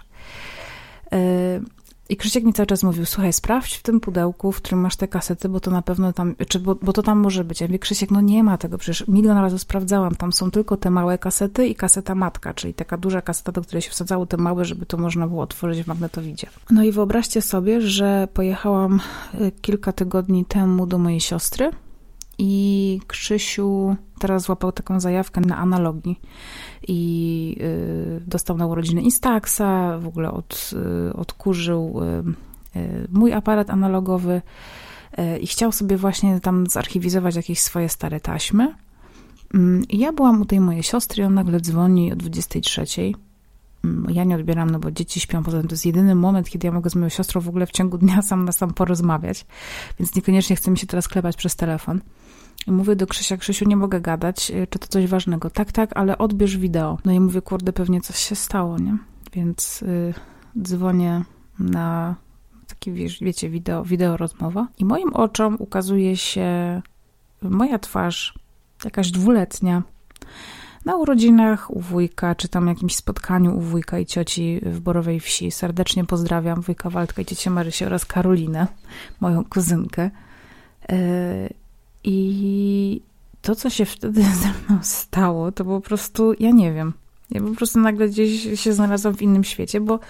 I 2.08 2.16
Krzysiek 2.16 2.44
mi 2.44 2.52
cały 2.52 2.66
czas 2.66 2.82
mówił, 2.82 3.06
słuchaj, 3.06 3.32
sprawdź 3.32 3.76
w 3.76 3.82
tym 3.82 4.00
pudełku, 4.00 4.52
w 4.52 4.56
którym 4.56 4.80
masz 4.80 4.96
te 4.96 5.08
kasety, 5.08 5.48
bo 5.48 5.60
to 5.60 5.70
na 5.70 5.82
pewno 5.82 6.12
tam, 6.12 6.34
czy, 6.48 6.60
bo, 6.60 6.74
bo 6.74 6.92
to 6.92 7.02
tam 7.02 7.18
może 7.18 7.44
być. 7.44 7.60
Ja 7.60 7.66
mówię, 7.66 7.78
Krzysiek, 7.78 8.10
no 8.10 8.20
nie 8.20 8.44
ma 8.44 8.58
tego, 8.58 8.78
przecież 8.78 9.08
milion 9.08 9.38
razy 9.38 9.58
sprawdzałam, 9.58 10.14
tam 10.14 10.32
są 10.32 10.50
tylko 10.50 10.76
te 10.76 10.90
małe 10.90 11.18
kasety 11.18 11.66
i 11.66 11.74
kaseta 11.74 12.14
matka, 12.14 12.54
czyli 12.54 12.74
taka 12.74 12.96
duża 12.96 13.22
kaseta, 13.22 13.52
do 13.52 13.62
której 13.62 13.82
się 13.82 13.90
wsadzało 13.90 14.26
te 14.26 14.36
małe, 14.36 14.64
żeby 14.64 14.86
to 14.86 14.96
można 14.96 15.26
było 15.26 15.42
otworzyć 15.42 15.82
w 15.82 15.86
magnetowidzie. 15.86 16.46
No 16.70 16.84
i 16.84 16.92
wyobraźcie 16.92 17.42
sobie, 17.42 17.80
że 17.80 18.28
pojechałam 18.34 19.00
y, 19.40 19.52
kilka 19.60 19.92
tygodni 19.92 20.44
temu 20.44 20.86
do 20.86 20.98
mojej 20.98 21.20
siostry 21.20 21.70
i 22.38 23.00
Krzysiu 23.06 23.96
teraz 24.18 24.42
złapał 24.42 24.72
taką 24.72 25.00
zajawkę 25.00 25.40
na 25.40 25.56
analogii 25.56 26.20
i 26.88 27.56
y, 27.60 28.20
dostał 28.26 28.56
na 28.56 28.66
urodziny 28.66 29.02
Instaxa, 29.02 29.98
w 30.00 30.06
ogóle 30.06 30.30
od, 30.30 30.70
y, 31.10 31.14
odkurzył 31.14 32.00
y, 32.74 33.08
mój 33.12 33.32
aparat 33.32 33.70
analogowy 33.70 34.42
i 35.40 35.46
chciał 35.46 35.72
sobie 35.72 35.96
właśnie 35.96 36.40
tam 36.40 36.66
zarchiwizować 36.66 37.36
jakieś 37.36 37.60
swoje 37.60 37.88
stare 37.88 38.20
taśmy. 38.20 38.74
Mm, 39.54 39.84
I 39.88 39.98
ja 39.98 40.12
byłam 40.12 40.42
u 40.42 40.44
tej 40.44 40.60
mojej 40.60 40.82
siostry, 40.82 41.26
on 41.26 41.34
nagle 41.34 41.60
dzwoni 41.60 42.12
o 42.12 42.16
23. 42.16 42.84
Mm, 43.84 44.14
ja 44.14 44.24
nie 44.24 44.36
odbieram, 44.36 44.70
no 44.70 44.78
bo 44.78 44.90
dzieci 44.90 45.20
śpią, 45.20 45.42
poza 45.42 45.58
tym 45.58 45.68
to 45.68 45.74
jest 45.74 45.86
jedyny 45.86 46.14
moment, 46.14 46.50
kiedy 46.50 46.66
ja 46.66 46.72
mogę 46.72 46.90
z 46.90 46.94
moją 46.94 47.08
siostrą 47.08 47.40
w 47.40 47.48
ogóle 47.48 47.66
w 47.66 47.70
ciągu 47.70 47.98
dnia 47.98 48.22
sam 48.22 48.44
na 48.44 48.52
sam 48.52 48.74
porozmawiać, 48.74 49.46
więc 49.98 50.14
niekoniecznie 50.14 50.56
chce 50.56 50.70
mi 50.70 50.78
się 50.78 50.86
teraz 50.86 51.08
klepać 51.08 51.36
przez 51.36 51.56
telefon. 51.56 52.00
I 52.66 52.72
mówię 52.72 52.96
do 52.96 53.06
Krzysia, 53.06 53.36
Krzysiu, 53.36 53.68
nie 53.68 53.76
mogę 53.76 54.00
gadać, 54.00 54.50
y, 54.50 54.66
czy 54.70 54.78
to 54.78 54.86
coś 54.88 55.06
ważnego. 55.06 55.50
Tak, 55.50 55.72
tak, 55.72 55.90
ale 55.94 56.18
odbierz 56.18 56.56
wideo. 56.56 56.98
No 57.04 57.12
i 57.12 57.20
mówię, 57.20 57.42
kurde, 57.42 57.72
pewnie 57.72 58.00
coś 58.00 58.16
się 58.16 58.34
stało, 58.34 58.78
nie? 58.78 58.96
Więc 59.32 59.82
y, 59.82 60.14
dzwonię 60.62 61.24
na 61.58 62.16
taki, 62.66 62.92
wiecie, 63.20 63.50
wideo, 63.50 63.84
wideo 63.84 64.16
rozmowa 64.16 64.68
i 64.78 64.84
moim 64.84 65.12
oczom 65.12 65.56
ukazuje 65.58 66.16
się 66.16 66.82
moja 67.42 67.78
twarz, 67.78 68.38
jakaś 68.84 69.10
dwuletnia, 69.10 69.82
na 70.86 70.96
urodzinach 70.96 71.70
u 71.70 71.80
wujka, 71.80 72.34
czy 72.34 72.48
tam 72.48 72.66
jakimś 72.66 72.96
spotkaniu 72.96 73.56
u 73.56 73.60
wujka 73.60 73.98
i 73.98 74.06
cioci 74.06 74.60
w 74.62 74.80
Borowej 74.80 75.20
Wsi. 75.20 75.50
Serdecznie 75.50 76.04
pozdrawiam 76.04 76.60
wujka 76.60 76.90
Waldka 76.90 77.22
i 77.22 77.24
ciocię 77.24 77.50
Marysię 77.50 77.86
oraz 77.86 78.04
Karolinę, 78.04 78.66
moją 79.20 79.44
kuzynkę. 79.44 80.10
Y, 80.92 81.54
i 82.04 83.00
to, 83.42 83.54
co 83.54 83.70
się 83.70 83.84
wtedy 83.84 84.22
ze 84.42 84.48
mną 84.48 84.78
stało, 84.82 85.52
to 85.52 85.64
po 85.64 85.80
prostu, 85.80 86.34
ja 86.40 86.50
nie 86.50 86.72
wiem. 86.72 86.92
Ja 87.30 87.40
po 87.40 87.50
prostu 87.50 87.80
nagle 87.80 88.08
gdzieś 88.08 88.60
się 88.60 88.72
znalazłam 88.72 89.14
w 89.14 89.22
innym 89.22 89.44
świecie, 89.44 89.80
bo 89.80 90.00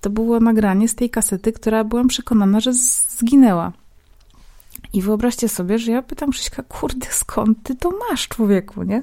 to 0.00 0.10
było 0.10 0.40
nagranie 0.40 0.88
z 0.88 0.94
tej 0.94 1.10
kasety, 1.10 1.52
która 1.52 1.84
byłam 1.84 2.08
przekonana, 2.08 2.60
że 2.60 2.72
zginęła. 3.18 3.72
I 4.96 5.02
wyobraźcie 5.02 5.48
sobie, 5.48 5.78
że 5.78 5.92
ja 5.92 6.02
pytam 6.02 6.30
Krzyśka, 6.30 6.62
kurde, 6.62 7.06
skąd 7.10 7.62
ty 7.62 7.74
to 7.74 7.90
masz, 8.10 8.28
człowieku, 8.28 8.82
nie? 8.82 9.02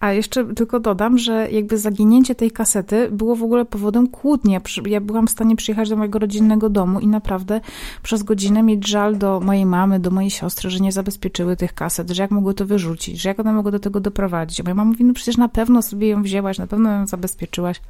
A 0.00 0.12
jeszcze 0.12 0.54
tylko 0.54 0.80
dodam, 0.80 1.18
że 1.18 1.50
jakby 1.50 1.78
zaginięcie 1.78 2.34
tej 2.34 2.50
kasety 2.50 3.08
było 3.10 3.36
w 3.36 3.42
ogóle 3.42 3.64
powodem 3.64 4.06
kłótni. 4.08 4.56
Ja 4.86 5.00
byłam 5.00 5.26
w 5.26 5.30
stanie 5.30 5.56
przyjechać 5.56 5.88
do 5.88 5.96
mojego 5.96 6.18
rodzinnego 6.18 6.70
domu 6.70 7.00
i 7.00 7.06
naprawdę 7.06 7.60
przez 8.02 8.22
godzinę 8.22 8.62
mieć 8.62 8.88
żal 8.88 9.18
do 9.18 9.40
mojej 9.40 9.66
mamy, 9.66 10.00
do 10.00 10.10
mojej 10.10 10.30
siostry, 10.30 10.70
że 10.70 10.80
nie 10.80 10.92
zabezpieczyły 10.92 11.56
tych 11.56 11.74
kaset, 11.74 12.10
że 12.10 12.22
jak 12.22 12.30
mogły 12.30 12.54
to 12.54 12.66
wyrzucić, 12.66 13.20
że 13.20 13.28
jak 13.28 13.40
one 13.40 13.52
mogły 13.52 13.72
do 13.72 13.78
tego 13.78 14.00
doprowadzić. 14.00 14.62
Moja 14.62 14.74
mama 14.74 14.90
mówi, 14.90 15.04
no 15.04 15.14
przecież 15.14 15.36
na 15.36 15.48
pewno 15.48 15.82
sobie 15.82 16.08
ją 16.08 16.22
wzięłaś, 16.22 16.58
na 16.58 16.66
pewno 16.66 16.90
ją 16.90 17.06
zabezpieczyłaś. 17.06 17.80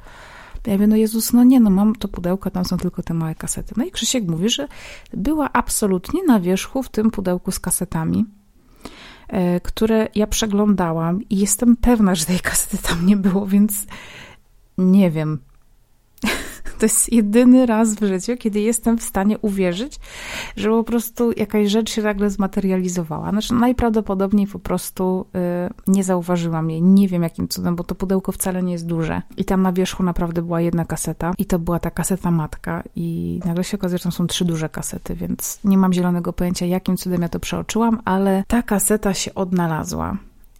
Ja 0.67 0.73
mówię, 0.73 0.87
no 0.87 0.95
Jezus, 0.95 1.33
no 1.33 1.43
nie, 1.43 1.59
no 1.59 1.69
mam 1.69 1.95
to 1.95 2.07
pudełko, 2.07 2.51
tam 2.51 2.65
są 2.65 2.77
tylko 2.77 3.03
te 3.03 3.13
małe 3.13 3.35
kasety. 3.35 3.73
No 3.77 3.85
i 3.85 3.91
Krzysiek 3.91 4.27
mówi, 4.27 4.49
że 4.49 4.67
była 5.13 5.49
absolutnie 5.53 6.23
na 6.23 6.39
wierzchu 6.39 6.83
w 6.83 6.89
tym 6.89 7.11
pudełku 7.11 7.51
z 7.51 7.59
kasetami, 7.59 8.25
e, 9.27 9.59
które 9.59 10.07
ja 10.15 10.27
przeglądałam 10.27 11.19
i 11.29 11.37
jestem 11.37 11.75
pewna, 11.75 12.15
że 12.15 12.25
tej 12.25 12.39
kasety 12.39 12.77
tam 12.77 13.05
nie 13.05 13.17
było, 13.17 13.45
więc 13.45 13.85
nie 14.77 15.11
wiem. 15.11 15.39
To 16.79 16.85
jest 16.85 17.13
jedyny 17.13 17.65
raz 17.65 17.95
w 17.95 18.03
życiu, 18.03 18.37
kiedy 18.39 18.59
jestem 18.59 18.97
w 18.97 19.03
stanie 19.03 19.39
uwierzyć, 19.39 19.99
że 20.57 20.69
po 20.69 20.83
prostu 20.83 21.31
jakaś 21.31 21.69
rzecz 21.69 21.91
się 21.91 22.01
nagle 22.01 22.29
zmaterializowała. 22.29 23.31
Znaczy, 23.31 23.53
najprawdopodobniej 23.53 24.47
po 24.47 24.59
prostu 24.59 25.25
y, 25.35 25.91
nie 25.91 26.03
zauważyłam 26.03 26.69
jej. 26.69 26.81
Nie 26.81 27.07
wiem 27.07 27.23
jakim 27.23 27.47
cudem, 27.47 27.75
bo 27.75 27.83
to 27.83 27.95
pudełko 27.95 28.31
wcale 28.31 28.63
nie 28.63 28.71
jest 28.73 28.85
duże. 28.85 29.21
I 29.37 29.45
tam 29.45 29.61
na 29.61 29.73
wierzchu 29.73 30.03
naprawdę 30.03 30.41
była 30.41 30.61
jedna 30.61 30.85
kaseta 30.85 31.33
i 31.37 31.45
to 31.45 31.59
była 31.59 31.79
ta 31.79 31.91
kaseta 31.91 32.31
matka 32.31 32.83
i 32.95 33.39
nagle 33.45 33.63
się 33.63 33.77
okazuje, 33.77 33.97
że 33.97 34.03
tam 34.03 34.11
są 34.11 34.27
trzy 34.27 34.45
duże 34.45 34.69
kasety, 34.69 35.15
więc 35.15 35.59
nie 35.63 35.77
mam 35.77 35.93
zielonego 35.93 36.33
pojęcia, 36.33 36.65
jakim 36.65 36.97
cudem 36.97 37.21
ja 37.21 37.29
to 37.29 37.39
przeoczyłam, 37.39 38.01
ale 38.05 38.43
ta 38.47 38.63
kaseta 38.63 39.13
się 39.13 39.35
odnalazła. 39.35 40.17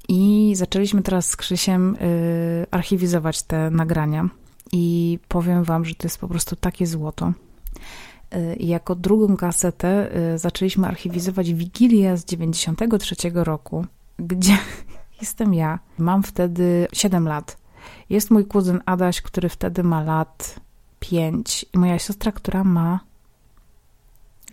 I 0.10 0.54
zaczęliśmy 0.56 1.02
teraz 1.02 1.30
z 1.30 1.36
Krzysiem 1.36 1.96
y, 1.96 2.66
archiwizować 2.72 3.44
te 3.44 3.70
nagrania. 3.70 4.30
I 4.75 5.20
powiem 5.27 5.63
Wam, 5.63 5.86
że 5.86 5.96
to 5.96 6.05
jest 6.05 6.17
po 6.17 6.27
prostu 6.27 6.55
takie 6.55 6.88
złoto. 6.88 7.34
Y, 8.36 8.55
jako 8.60 8.96
drugą 8.96 9.38
kasetę 9.38 10.17
y, 10.34 10.38
zaczęliśmy 10.38 10.88
archiwizować 10.88 11.53
Wigilię 11.53 12.17
z 12.17 12.25
93 12.25 13.15
roku, 13.34 13.86
gdzie 14.20 14.58
jestem 15.22 15.53
ja. 15.53 15.79
Mam 15.98 16.24
wtedy 16.24 16.88
7 16.94 17.27
lat. 17.27 17.58
Jest 18.10 18.32
mój 18.32 18.46
kuzyn 18.46 18.82
Adaś, 18.86 19.22
który 19.22 19.50
wtedy 19.50 19.84
ma 19.84 20.03
lat 20.03 20.60
5 21.00 21.65
i 21.74 21.77
moja 21.77 22.00
siostra, 22.00 22.32
która 22.32 22.63
ma 22.63 23.00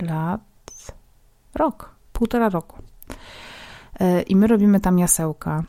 lat 0.02 0.40
rok, 1.54 1.94
półtora 2.12 2.48
roku. 2.48 2.82
Y, 4.00 4.22
I 4.22 4.36
my 4.36 4.46
robimy 4.46 4.80
tam 4.80 4.98
jasełka. 4.98 5.64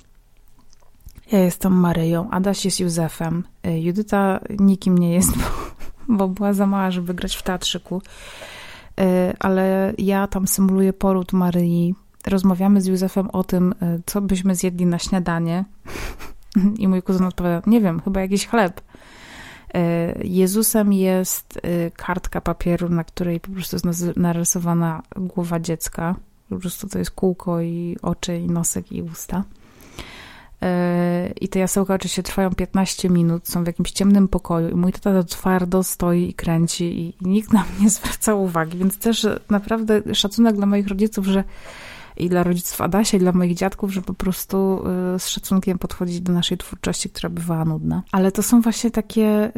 Ja 1.32 1.40
jestem 1.40 1.74
Maryją, 1.74 2.30
Adaś 2.32 2.66
jest 2.66 2.80
Józefem, 2.80 3.44
Judyta 3.64 4.40
nikim 4.60 4.98
nie 4.98 5.14
jest, 5.14 5.32
bo, 5.38 5.44
bo 6.08 6.28
była 6.28 6.54
za 6.54 6.68
mała, 6.68 6.92
żeby 6.92 7.14
grać 7.14 7.36
w 7.36 7.44
teatrzyku. 7.44 8.02
Y, 9.02 9.34
ale 9.40 9.94
ja 9.98 10.28
tam 10.28 10.48
symuluję 10.48 10.94
poród 10.94 11.34
Maryi. 11.34 11.96
Rozmawiamy 12.28 12.82
z 12.82 12.86
Józefem 12.86 13.30
o 13.30 13.44
tym, 13.44 13.72
y, 13.72 14.02
co 14.06 14.22
byśmy 14.22 14.56
zjedli 14.56 14.86
na 14.86 15.00
śniadanie. 15.00 15.66
I 16.80 16.88
mój 16.88 17.02
kuzyn 17.02 17.26
odpowiada, 17.26 17.62
nie 17.68 17.82
wiem, 17.82 18.02
chyba 18.02 18.22
jakiś 18.22 18.48
chleb. 18.48 18.82
Jezusem 20.24 20.94
jest 20.94 21.62
kartka 21.96 22.42
papieru, 22.42 22.90
na 22.90 23.04
której 23.04 23.40
po 23.40 23.52
prostu 23.52 23.76
jest 23.76 24.18
narysowana 24.18 25.02
głowa 25.16 25.60
dziecka. 25.60 26.16
Po 26.50 26.58
prostu 26.58 26.88
to 26.88 27.00
jest 27.00 27.12
kółko 27.12 27.62
i 27.62 27.98
oczy, 28.02 28.38
i 28.38 28.48
nosek, 28.48 28.92
i 28.92 29.02
usta. 29.02 29.44
I 31.42 31.48
te 31.48 31.60
jasełka 31.60 31.94
oczywiście 31.94 32.24
trwają 32.24 32.50
15 32.50 33.10
minut, 33.10 33.48
są 33.48 33.64
w 33.64 33.68
jakimś 33.68 33.92
ciemnym 33.92 34.28
pokoju 34.28 34.70
i 34.70 34.76
mój 34.76 34.92
tata 34.94 35.24
twardo 35.24 35.84
stoi 35.84 36.30
i 36.30 36.34
kręci 36.34 36.84
i 37.00 37.14
nikt 37.22 37.54
na 37.54 37.64
mnie 37.64 37.72
nie 37.84 37.90
zwraca 37.90 38.34
uwagi, 38.36 38.78
więc 38.78 38.98
też 38.98 39.28
naprawdę 39.50 40.02
szacunek 40.14 40.56
dla 40.56 40.66
moich 40.66 40.88
rodziców, 40.88 41.26
że 41.26 41.44
i 42.18 42.30
dla 42.30 42.44
rodziców 42.44 42.82
Adasia, 42.82 43.18
i 43.18 43.20
dla 43.20 43.32
moich 43.32 43.56
dziadków, 43.56 43.94
że 43.94 44.02
po 44.02 44.14
prostu 44.14 44.84
y, 45.16 45.20
z 45.20 45.28
szacunkiem 45.28 45.80
podchodzić 45.80 46.22
do 46.22 46.34
naszej 46.34 46.58
twórczości, 46.58 47.10
która 47.10 47.30
bywała 47.30 47.66
nudna. 47.66 48.04
Ale 48.12 48.32
to 48.32 48.44
są 48.44 48.62
właśnie 48.62 48.92
takie 48.92 49.52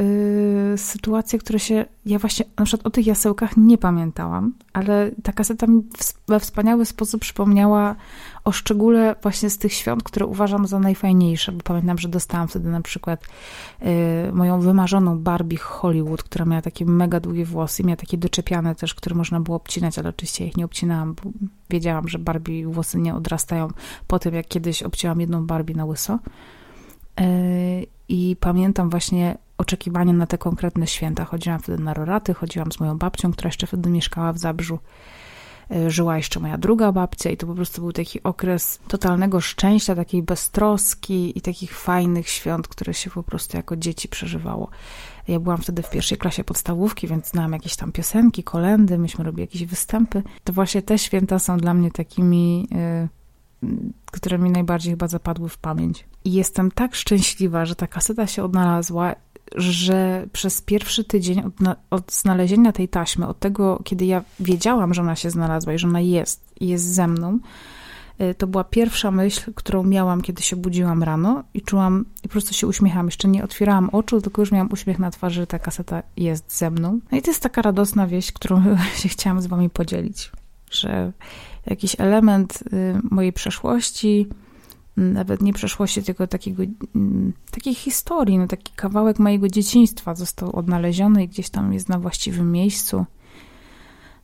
y, 0.74 0.78
sytuacje, 0.78 1.40
które 1.40 1.60
się. 1.60 1.86
Ja 2.06 2.20
właśnie 2.20 2.46
na 2.60 2.66
przykład 2.66 2.88
o 2.88 2.90
tych 2.90 3.08
jasełkach 3.08 3.58
nie 3.58 3.78
pamiętałam, 3.78 4.54
ale 4.74 5.12
ta 5.24 5.34
kaseta 5.34 5.68
mi 5.68 5.82
we 6.28 6.40
wspaniały 6.40 6.86
sposób 6.86 7.22
przypomniała 7.22 7.96
o 8.44 8.52
szczególe 8.52 9.16
właśnie 9.22 9.50
z 9.50 9.58
tych 9.58 9.74
świąt, 9.74 10.04
które 10.04 10.26
uważam 10.26 10.68
za 10.68 10.80
najfajniejsze, 10.80 11.52
bo 11.52 11.62
pamiętam, 11.64 11.98
że 11.98 12.10
dostałam 12.10 12.48
wtedy 12.48 12.70
na 12.70 12.82
przykład 12.82 13.24
y, 13.82 14.34
moją 14.34 14.60
wymarzoną 14.60 15.20
Barbie 15.20 15.58
Hollywood, 15.58 16.24
która 16.24 16.46
miała 16.46 16.62
takie 16.62 16.86
mega 16.86 17.20
długie 17.20 17.46
włosy, 17.46 17.84
miała 17.84 17.96
takie 17.96 18.18
doczepiane 18.18 18.76
też, 18.76 18.96
które 18.96 19.16
można 19.16 19.40
było 19.40 19.58
obcinać, 19.58 20.00
ale 20.00 20.10
oczywiście 20.10 20.48
ich 20.48 20.58
nie 20.58 20.66
obcinałam, 20.66 21.14
bo 21.14 21.22
wiedziałam, 21.70 22.08
że 22.08 22.20
Barbie 22.20 22.45
włosy 22.68 22.98
nie 22.98 23.16
odrastają 23.16 23.68
po 24.08 24.20
tym, 24.20 24.36
jak 24.36 24.48
kiedyś 24.48 24.84
obcięłam 24.84 25.22
jedną 25.22 25.46
Barbie 25.46 25.76
na 25.76 25.86
łyso. 25.86 26.20
Y, 27.22 27.88
I 28.10 28.36
pamiętam 28.40 28.90
właśnie 28.90 29.38
oczekiwanie 29.58 30.14
na 30.14 30.26
te 30.26 30.38
konkretne 30.38 30.88
święta. 30.88 31.26
Chodziłam 31.26 31.60
wtedy 31.60 31.84
na 31.84 31.94
roraty, 31.94 32.34
chodziłam 32.34 32.72
z 32.72 32.80
moją 32.80 32.98
babcią, 32.98 33.32
która 33.32 33.48
jeszcze 33.48 33.68
wtedy 33.68 33.90
mieszkała 33.90 34.34
w 34.34 34.38
Zabrzu. 34.38 34.80
E, 35.72 35.92
żyła 35.92 36.18
jeszcze 36.18 36.40
moja 36.40 36.58
druga 36.58 36.92
babcia 36.92 37.30
i 37.30 37.38
to 37.38 37.48
po 37.48 37.56
prostu 37.56 37.82
był 37.82 37.92
taki 37.92 38.24
okres 38.24 38.80
totalnego 38.88 39.42
szczęścia, 39.42 39.96
takiej 39.96 40.24
beztroski 40.24 41.38
i 41.38 41.42
takich 41.42 41.78
fajnych 41.80 42.30
świąt, 42.30 42.68
które 42.68 42.94
się 42.94 43.10
po 43.10 43.24
prostu 43.24 43.58
jako 43.58 43.76
dzieci 43.76 44.08
przeżywało. 44.08 44.70
Ja 45.28 45.40
byłam 45.40 45.58
wtedy 45.58 45.82
w 45.82 45.90
pierwszej 45.90 46.18
klasie 46.18 46.44
podstawówki, 46.44 47.08
więc 47.08 47.28
znałam 47.30 47.54
jakieś 47.54 47.76
tam 47.76 47.92
piosenki, 47.92 48.44
kolendy, 48.44 48.98
myśmy 48.98 49.24
robili 49.24 49.42
jakieś 49.42 49.66
występy. 49.66 50.24
To 50.44 50.54
właśnie 50.54 50.82
te 50.82 50.98
święta 50.98 51.40
są 51.40 51.58
dla 51.58 51.74
mnie 51.74 51.92
takimi, 51.92 52.68
yy, 53.62 53.70
które 54.12 54.38
mi 54.38 54.50
najbardziej 54.50 54.94
chyba 54.94 55.08
zapadły 55.08 55.50
w 55.50 55.58
pamięć. 55.58 56.06
I 56.26 56.34
jestem 56.34 56.72
tak 56.72 56.96
szczęśliwa, 56.96 57.66
że 57.66 57.76
ta 57.76 57.88
kaseta 57.88 58.28
się 58.28 58.44
odnalazła 58.44 59.16
że 59.56 60.28
przez 60.34 60.62
pierwszy 60.62 61.04
tydzień 61.04 61.40
od, 61.40 61.54
od, 61.90 62.14
znalezienia 62.14 62.72
tej 62.72 62.88
taśmy, 62.88 63.28
od 63.28 63.40
tego, 63.40 63.82
kiedy 63.84 64.06
ja 64.06 64.24
wiedziałam, 64.40 64.94
że 64.94 65.02
ona 65.02 65.16
się 65.16 65.30
znalazła 65.30 65.74
i 65.74 65.80
że 65.80 65.88
ona 65.88 66.02
jest 66.02 66.46
jest 66.62 66.94
ze 66.94 67.08
mną, 67.08 67.40
y, 68.22 68.36
to 68.36 68.48
była 68.48 68.64
pierwsza 68.64 69.12
myśl, 69.12 69.54
którą 69.56 69.84
miałam, 69.84 70.22
kiedy 70.22 70.44
się 70.44 70.56
budziłam 70.56 71.04
rano 71.04 71.44
i 71.54 71.62
czułam, 71.62 72.06
i 72.24 72.28
po 72.28 72.32
prostu 72.32 72.54
się 72.54 72.68
uśmiechałam. 72.68 73.06
Jeszcze 73.06 73.28
nie 73.28 73.44
otwierałam 73.44 73.90
oczu, 73.90 74.22
tylko 74.22 74.42
już 74.42 74.52
miałam 74.52 74.70
uśmiech 74.72 75.00
na 75.00 75.12
twarzy, 75.12 75.42
że 75.42 75.48
ta 75.48 75.60
kaseta 75.60 76.04
jest 76.18 76.58
ze 76.58 76.72
mną. 76.72 77.00
No 77.12 77.18
i 77.18 77.22
to 77.22 77.32
jest 77.32 77.44
taka 77.44 77.62
radosna 77.62 78.08
wieść, 78.08 78.32
którą 78.32 78.64
się 79.02 79.10
chciałam 79.10 79.42
z 79.42 79.48
wami 79.48 79.70
podzielić, 79.70 80.32
że 80.72 81.12
jakiś 81.66 81.96
element 82.00 82.64
y, 82.74 83.00
mojej 83.12 83.34
przeszłości, 83.34 84.28
nawet 84.98 85.42
nie 85.42 85.54
przeszłości, 85.54 86.04
tylko 86.04 86.28
takiego, 86.28 86.64
mm, 86.96 87.34
takiej 87.52 87.76
historii, 87.76 88.38
no 88.38 88.48
taki 88.48 88.74
kawałek 88.76 89.20
mojego 89.20 89.48
dzieciństwa 89.48 90.16
został 90.16 90.56
odnaleziony 90.56 91.24
i 91.24 91.28
gdzieś 91.28 91.50
tam 91.50 91.74
jest 91.74 91.90
na 91.90 92.00
właściwym 92.00 92.52
miejscu. 92.52 93.06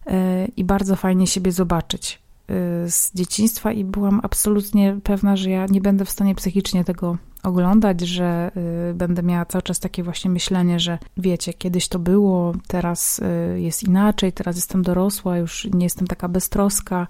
E, 0.07 0.45
I 0.45 0.63
bardzo 0.63 0.95
fajnie 0.95 1.27
siebie 1.27 1.51
zobaczyć 1.51 2.19
e, 2.47 2.53
z 2.89 3.11
dzieciństwa 3.15 3.71
i 3.71 3.83
byłam 3.83 4.19
absolutnie 4.23 4.97
pewna, 5.03 5.35
że 5.35 5.49
ja 5.49 5.65
nie 5.65 5.81
będę 5.81 6.05
w 6.05 6.09
stanie 6.09 6.35
psychicznie 6.35 6.83
tego 6.83 7.17
oglądać, 7.43 8.01
że 8.01 8.51
e, 8.89 8.93
będę 8.93 9.23
miała 9.23 9.45
cały 9.45 9.61
czas 9.61 9.79
takie 9.79 10.03
właśnie 10.03 10.31
myślenie, 10.31 10.79
że 10.79 10.97
wiecie, 11.17 11.53
kiedyś 11.53 11.87
to 11.87 11.99
było, 11.99 12.53
teraz 12.67 13.21
jest 13.55 13.84
inaczej, 13.84 14.34
teraz 14.34 14.55
jestem 14.55 14.81
dorosła, 14.81 15.38
już 15.38 15.67
nie 15.73 15.86
jestem 15.86 16.07
taka 16.07 16.27
beztroska 16.27 17.07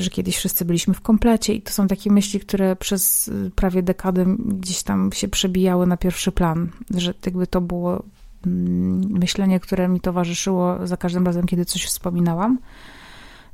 że 0.00 0.10
kiedyś 0.10 0.36
wszyscy 0.36 0.64
byliśmy 0.64 0.94
w 0.94 1.00
komplecie 1.00 1.54
i 1.54 1.62
to 1.62 1.72
są 1.72 1.86
takie 1.86 2.12
myśli, 2.12 2.40
które 2.40 2.76
przez 2.76 3.28
y, 3.28 3.50
prawie 3.54 3.82
dekadę 3.82 4.36
gdzieś 4.38 4.82
tam 4.82 5.12
się 5.12 5.28
przebijały 5.28 5.86
na 5.86 5.96
pierwszy 5.96 6.32
plan, 6.32 6.70
że 6.96 7.14
jakby 7.26 7.46
to 7.46 7.60
było 7.60 8.02
mm, 8.46 9.18
myślenie, 9.18 9.60
które 9.60 9.88
mi 9.88 10.00
towarzyszyło 10.00 10.86
za 10.86 10.96
każdym 10.96 11.26
razem, 11.26 11.46
kiedy 11.46 11.64
coś 11.64 11.84
wspominałam 11.84 12.58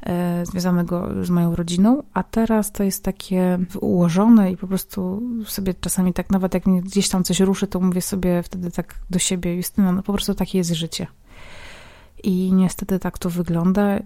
e, 0.02 0.46
związanego 0.46 1.09
z 1.24 1.30
moją 1.30 1.57
rodziną, 1.57 2.02
a 2.14 2.22
teraz 2.22 2.72
to 2.72 2.85
jest 2.85 3.04
takie 3.04 3.59
ułożone 3.80 4.52
i 4.52 4.57
po 4.57 4.66
prostu 4.66 5.22
sobie 5.46 5.74
czasami 5.74 6.12
tak, 6.12 6.30
nawet 6.30 6.54
jak 6.54 6.66
mnie 6.66 6.83
gdzieś 6.83 7.09
tam 7.09 7.24
coś 7.24 7.40
ruszy, 7.40 7.66
to 7.66 7.80
mówię 7.80 8.02
sobie 8.02 8.42
wtedy 8.42 8.70
tak 8.70 8.94
do 9.11 9.18
siebie, 9.18 9.57
Justyna, 9.57 9.92
no 9.92 10.02
po 10.02 10.12
prostu 10.12 10.35
takie 10.35 10.59
jest 10.59 10.70
życie. 10.70 11.07
I 12.22 12.52
niestety 12.52 12.98
tak 12.98 13.18
to 13.18 13.30
wygląda 13.30 13.98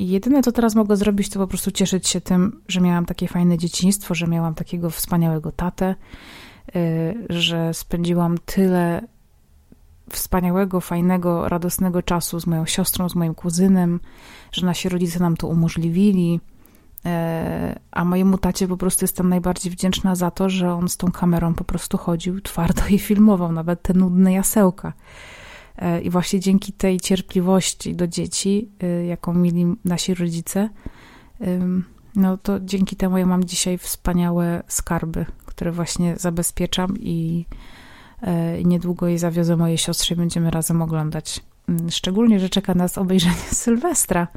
i 0.00 0.08
jedyne, 0.08 0.42
co 0.42 0.52
teraz 0.52 0.74
mogę 0.74 0.96
zrobić, 0.96 1.28
to 1.28 1.38
po 1.38 1.46
prostu 1.46 1.70
cieszyć 1.70 2.08
się 2.08 2.20
tym, 2.20 2.62
że 2.68 2.80
miałam 2.80 3.06
takie 3.06 3.28
fajne 3.28 3.58
dzieciństwo, 3.58 4.14
że 4.14 4.26
miałam 4.26 4.54
takiego 4.54 4.90
wspaniałego 4.90 5.52
tatę, 5.52 5.94
y, 6.76 7.26
że 7.28 7.74
spędziłam 7.74 8.38
tyle 8.38 9.02
wspaniałego, 10.10 10.80
fajnego, 10.80 11.48
radosnego 11.48 12.02
czasu 12.02 12.40
z 12.40 12.46
moją 12.46 12.66
siostrą, 12.66 13.08
z 13.08 13.14
moim 13.14 13.34
kuzynem, 13.34 14.00
że 14.52 14.66
nasi 14.66 14.88
rodzice 14.88 15.20
nam 15.20 15.36
to 15.36 15.46
umożliwili. 15.46 16.40
Y, 17.06 17.08
a 17.90 18.04
mojemu 18.04 18.38
tacie 18.38 18.68
po 18.68 18.76
prostu 18.76 19.04
jestem 19.04 19.28
najbardziej 19.28 19.72
wdzięczna 19.72 20.14
za 20.14 20.30
to, 20.30 20.48
że 20.48 20.74
on 20.74 20.88
z 20.88 20.96
tą 20.96 21.12
kamerą 21.12 21.54
po 21.54 21.64
prostu 21.64 21.98
chodził 21.98 22.40
twardo 22.40 22.82
i 22.90 22.98
filmował 22.98 23.52
nawet 23.52 23.82
te 23.82 23.94
nudne 23.94 24.32
jasełka. 24.32 24.92
E, 25.76 26.00
I 26.00 26.10
właśnie 26.10 26.40
dzięki 26.40 26.72
tej 26.72 27.00
cierpliwości 27.00 27.94
do 27.94 28.06
dzieci, 28.06 28.68
e, 28.82 29.06
jaką 29.06 29.34
mieli 29.34 29.66
nasi 29.84 30.14
rodzice, 30.14 30.68
no 32.16 32.36
to 32.36 32.60
dzięki 32.60 32.96
temu 32.96 33.18
ja 33.18 33.26
mam 33.26 33.44
dzisiaj 33.44 33.78
wspaniałe 33.78 34.62
skarby, 34.68 35.26
które 35.46 35.72
właśnie 35.72 36.16
zabezpieczam 36.16 36.98
i 36.98 37.46
e, 38.20 38.64
niedługo 38.64 39.08
je 39.08 39.18
zawiozę 39.18 39.56
mojej 39.56 39.78
siostrze 39.78 40.14
i 40.14 40.16
będziemy 40.16 40.50
razem 40.50 40.82
oglądać. 40.82 41.40
Mm, 41.68 41.90
szczególnie, 41.90 42.40
że 42.40 42.48
czeka 42.48 42.74
nas 42.74 42.98
obejrzenie 42.98 43.34
Sylwestra 43.62 44.28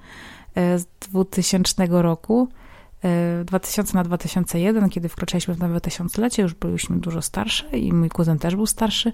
z 0.55 0.85
2000 1.09 1.87
roku. 1.89 2.47
2000 3.45 3.93
na 3.93 4.03
2001, 4.03 4.89
kiedy 4.89 5.09
wkroczyliśmy 5.09 5.53
w 5.53 5.59
nowe 5.59 5.81
tysiąclecie, 5.81 6.43
już 6.43 6.53
byliśmy 6.53 6.99
dużo 6.99 7.21
starsze 7.21 7.77
i 7.77 7.93
mój 7.93 8.09
kuzyn 8.09 8.39
też 8.39 8.55
był 8.55 8.65
starszy. 8.65 9.13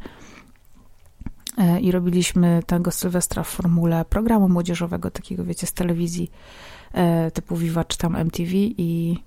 E, 1.60 1.80
i 1.80 1.91
robiliśmy 1.91 2.63
tego 2.65 2.91
Sylwestra 2.91 3.43
w 3.43 3.48
formule 3.48 4.06
programu 4.06 4.50
młodzieżowego, 4.50 5.12
takiego 5.12 5.43
wiecie, 5.43 5.67
z 5.67 5.74
telewizji 5.74 6.32
e, 6.93 7.32
typu 7.32 7.56
Viva 7.56 7.84
czy 7.84 7.98
tam 7.98 8.15
MTV 8.15 8.52
i 8.54 9.17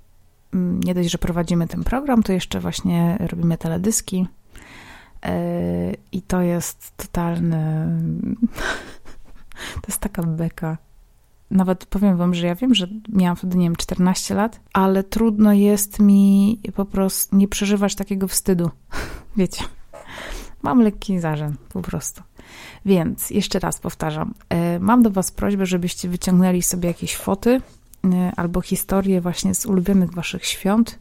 mm, 0.55 0.81
nie 0.81 0.95
dość, 0.95 1.11
że 1.11 1.19
prowadzimy 1.19 1.69
ten 1.69 1.85
program, 1.85 2.23
to 2.23 2.33
jeszcze 2.33 2.61
właśnie 2.61 3.17
robimy 3.21 3.59
teledyski 3.59 4.27
e, 5.23 5.93
i 6.13 6.23
to 6.23 6.41
jest 6.41 6.97
totalny 6.97 7.87
to 9.83 9.87
jest 9.89 10.01
taka 10.01 10.23
beka 10.23 10.79
nawet 11.51 11.87
powiem 11.87 12.17
wam, 12.17 12.35
że 12.35 12.47
ja 12.47 12.55
wiem, 12.55 12.75
że 12.75 12.89
miałam 13.09 13.37
wtedy, 13.37 13.59
nie 13.59 13.67
wiem, 13.67 13.77
14 13.77 14.35
lat, 14.35 14.61
ale 14.73 15.05
trudno 15.05 15.53
jest 15.53 15.99
mi 15.99 16.61
po 16.75 16.85
prostu 16.85 17.37
nie 17.37 17.49
przeżywać 17.49 17.95
takiego 17.95 18.29
wstydu. 18.29 18.71
Wiecie. 19.37 19.65
Mam 20.63 20.83
lekki 20.83 21.21
zarzęd, 21.21 21.57
po 21.73 21.83
prostu. 21.83 22.23
Więc 22.85 23.31
jeszcze 23.31 23.59
raz 23.59 23.81
powtarzam, 23.81 24.35
e, 24.49 24.79
mam 24.81 25.03
do 25.03 25.11
Was 25.11 25.31
prośbę, 25.31 25.67
żebyście 25.67 26.09
wyciągnęli 26.09 26.63
sobie 26.63 26.89
jakieś 26.89 27.17
foty 27.17 27.61
e, 28.05 28.33
albo 28.37 28.61
historie 28.61 29.21
właśnie 29.21 29.55
z 29.55 29.67
ulubionych 29.67 30.15
Waszych 30.15 30.45
świąt. 30.45 30.99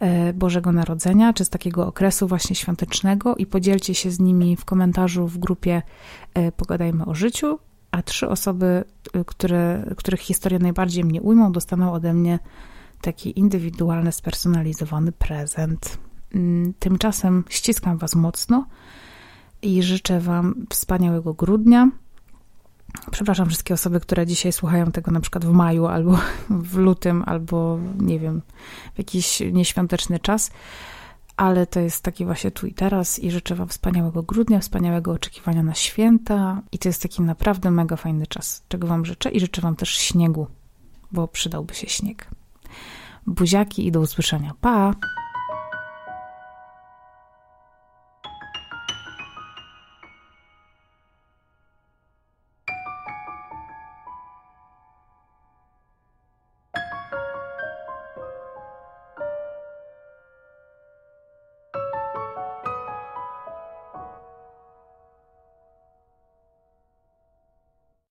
E, 0.00 0.32
Bożego 0.32 0.72
Narodzenia, 0.72 1.32
czy 1.32 1.44
z 1.44 1.48
takiego 1.48 1.86
okresu 1.86 2.28
właśnie 2.28 2.56
świątecznego 2.56 3.36
i 3.36 3.46
podzielcie 3.46 3.94
się 3.94 4.10
z 4.10 4.20
nimi 4.20 4.56
w 4.56 4.64
komentarzu 4.64 5.26
w 5.26 5.38
grupie 5.38 5.82
Pogadajmy 6.56 7.04
o 7.04 7.14
życiu, 7.14 7.58
a 7.90 8.02
trzy 8.02 8.28
osoby, 8.28 8.84
które, 9.26 9.84
których 9.96 10.20
historie 10.20 10.58
najbardziej 10.58 11.04
mnie 11.04 11.22
ujmą, 11.22 11.52
dostaną 11.52 11.92
ode 11.92 12.14
mnie 12.14 12.38
taki 13.00 13.38
indywidualny, 13.38 14.12
spersonalizowany 14.12 15.12
prezent. 15.12 15.98
Mm, 16.34 16.74
tymczasem 16.78 17.44
ściskam 17.48 17.98
Was 17.98 18.14
mocno 18.14 18.66
i 19.62 19.82
życzę 19.82 20.20
Wam 20.20 20.66
wspaniałego 20.70 21.34
grudnia. 21.34 21.90
Przepraszam 23.10 23.48
wszystkie 23.48 23.74
osoby, 23.74 24.00
które 24.00 24.26
dzisiaj 24.26 24.52
słuchają 24.52 24.92
tego 24.92 25.10
na 25.10 25.20
przykład 25.20 25.44
w 25.44 25.52
maju, 25.52 25.86
albo 25.86 26.18
w 26.50 26.76
lutym, 26.76 27.22
albo 27.26 27.78
nie 28.00 28.18
wiem, 28.18 28.42
w 28.94 28.98
jakiś 28.98 29.40
nieświąteczny 29.52 30.18
czas, 30.18 30.50
ale 31.36 31.66
to 31.66 31.80
jest 31.80 32.02
taki 32.02 32.24
właśnie 32.24 32.50
tu 32.50 32.66
i 32.66 32.74
teraz 32.74 33.18
i 33.18 33.30
życzę 33.30 33.54
Wam 33.54 33.68
wspaniałego 33.68 34.22
grudnia, 34.22 34.60
wspaniałego 34.60 35.12
oczekiwania 35.12 35.62
na 35.62 35.74
święta 35.74 36.62
i 36.72 36.78
to 36.78 36.88
jest 36.88 37.02
taki 37.02 37.22
naprawdę 37.22 37.70
mega 37.70 37.96
fajny 37.96 38.26
czas, 38.26 38.62
czego 38.68 38.86
Wam 38.86 39.04
życzę 39.04 39.30
i 39.30 39.40
życzę 39.40 39.60
Wam 39.60 39.76
też 39.76 39.90
śniegu, 39.90 40.46
bo 41.12 41.28
przydałby 41.28 41.74
się 41.74 41.86
śnieg. 41.86 42.30
Buziaki 43.26 43.86
i 43.86 43.92
do 43.92 44.00
usłyszenia. 44.00 44.54
Pa! 44.60 44.94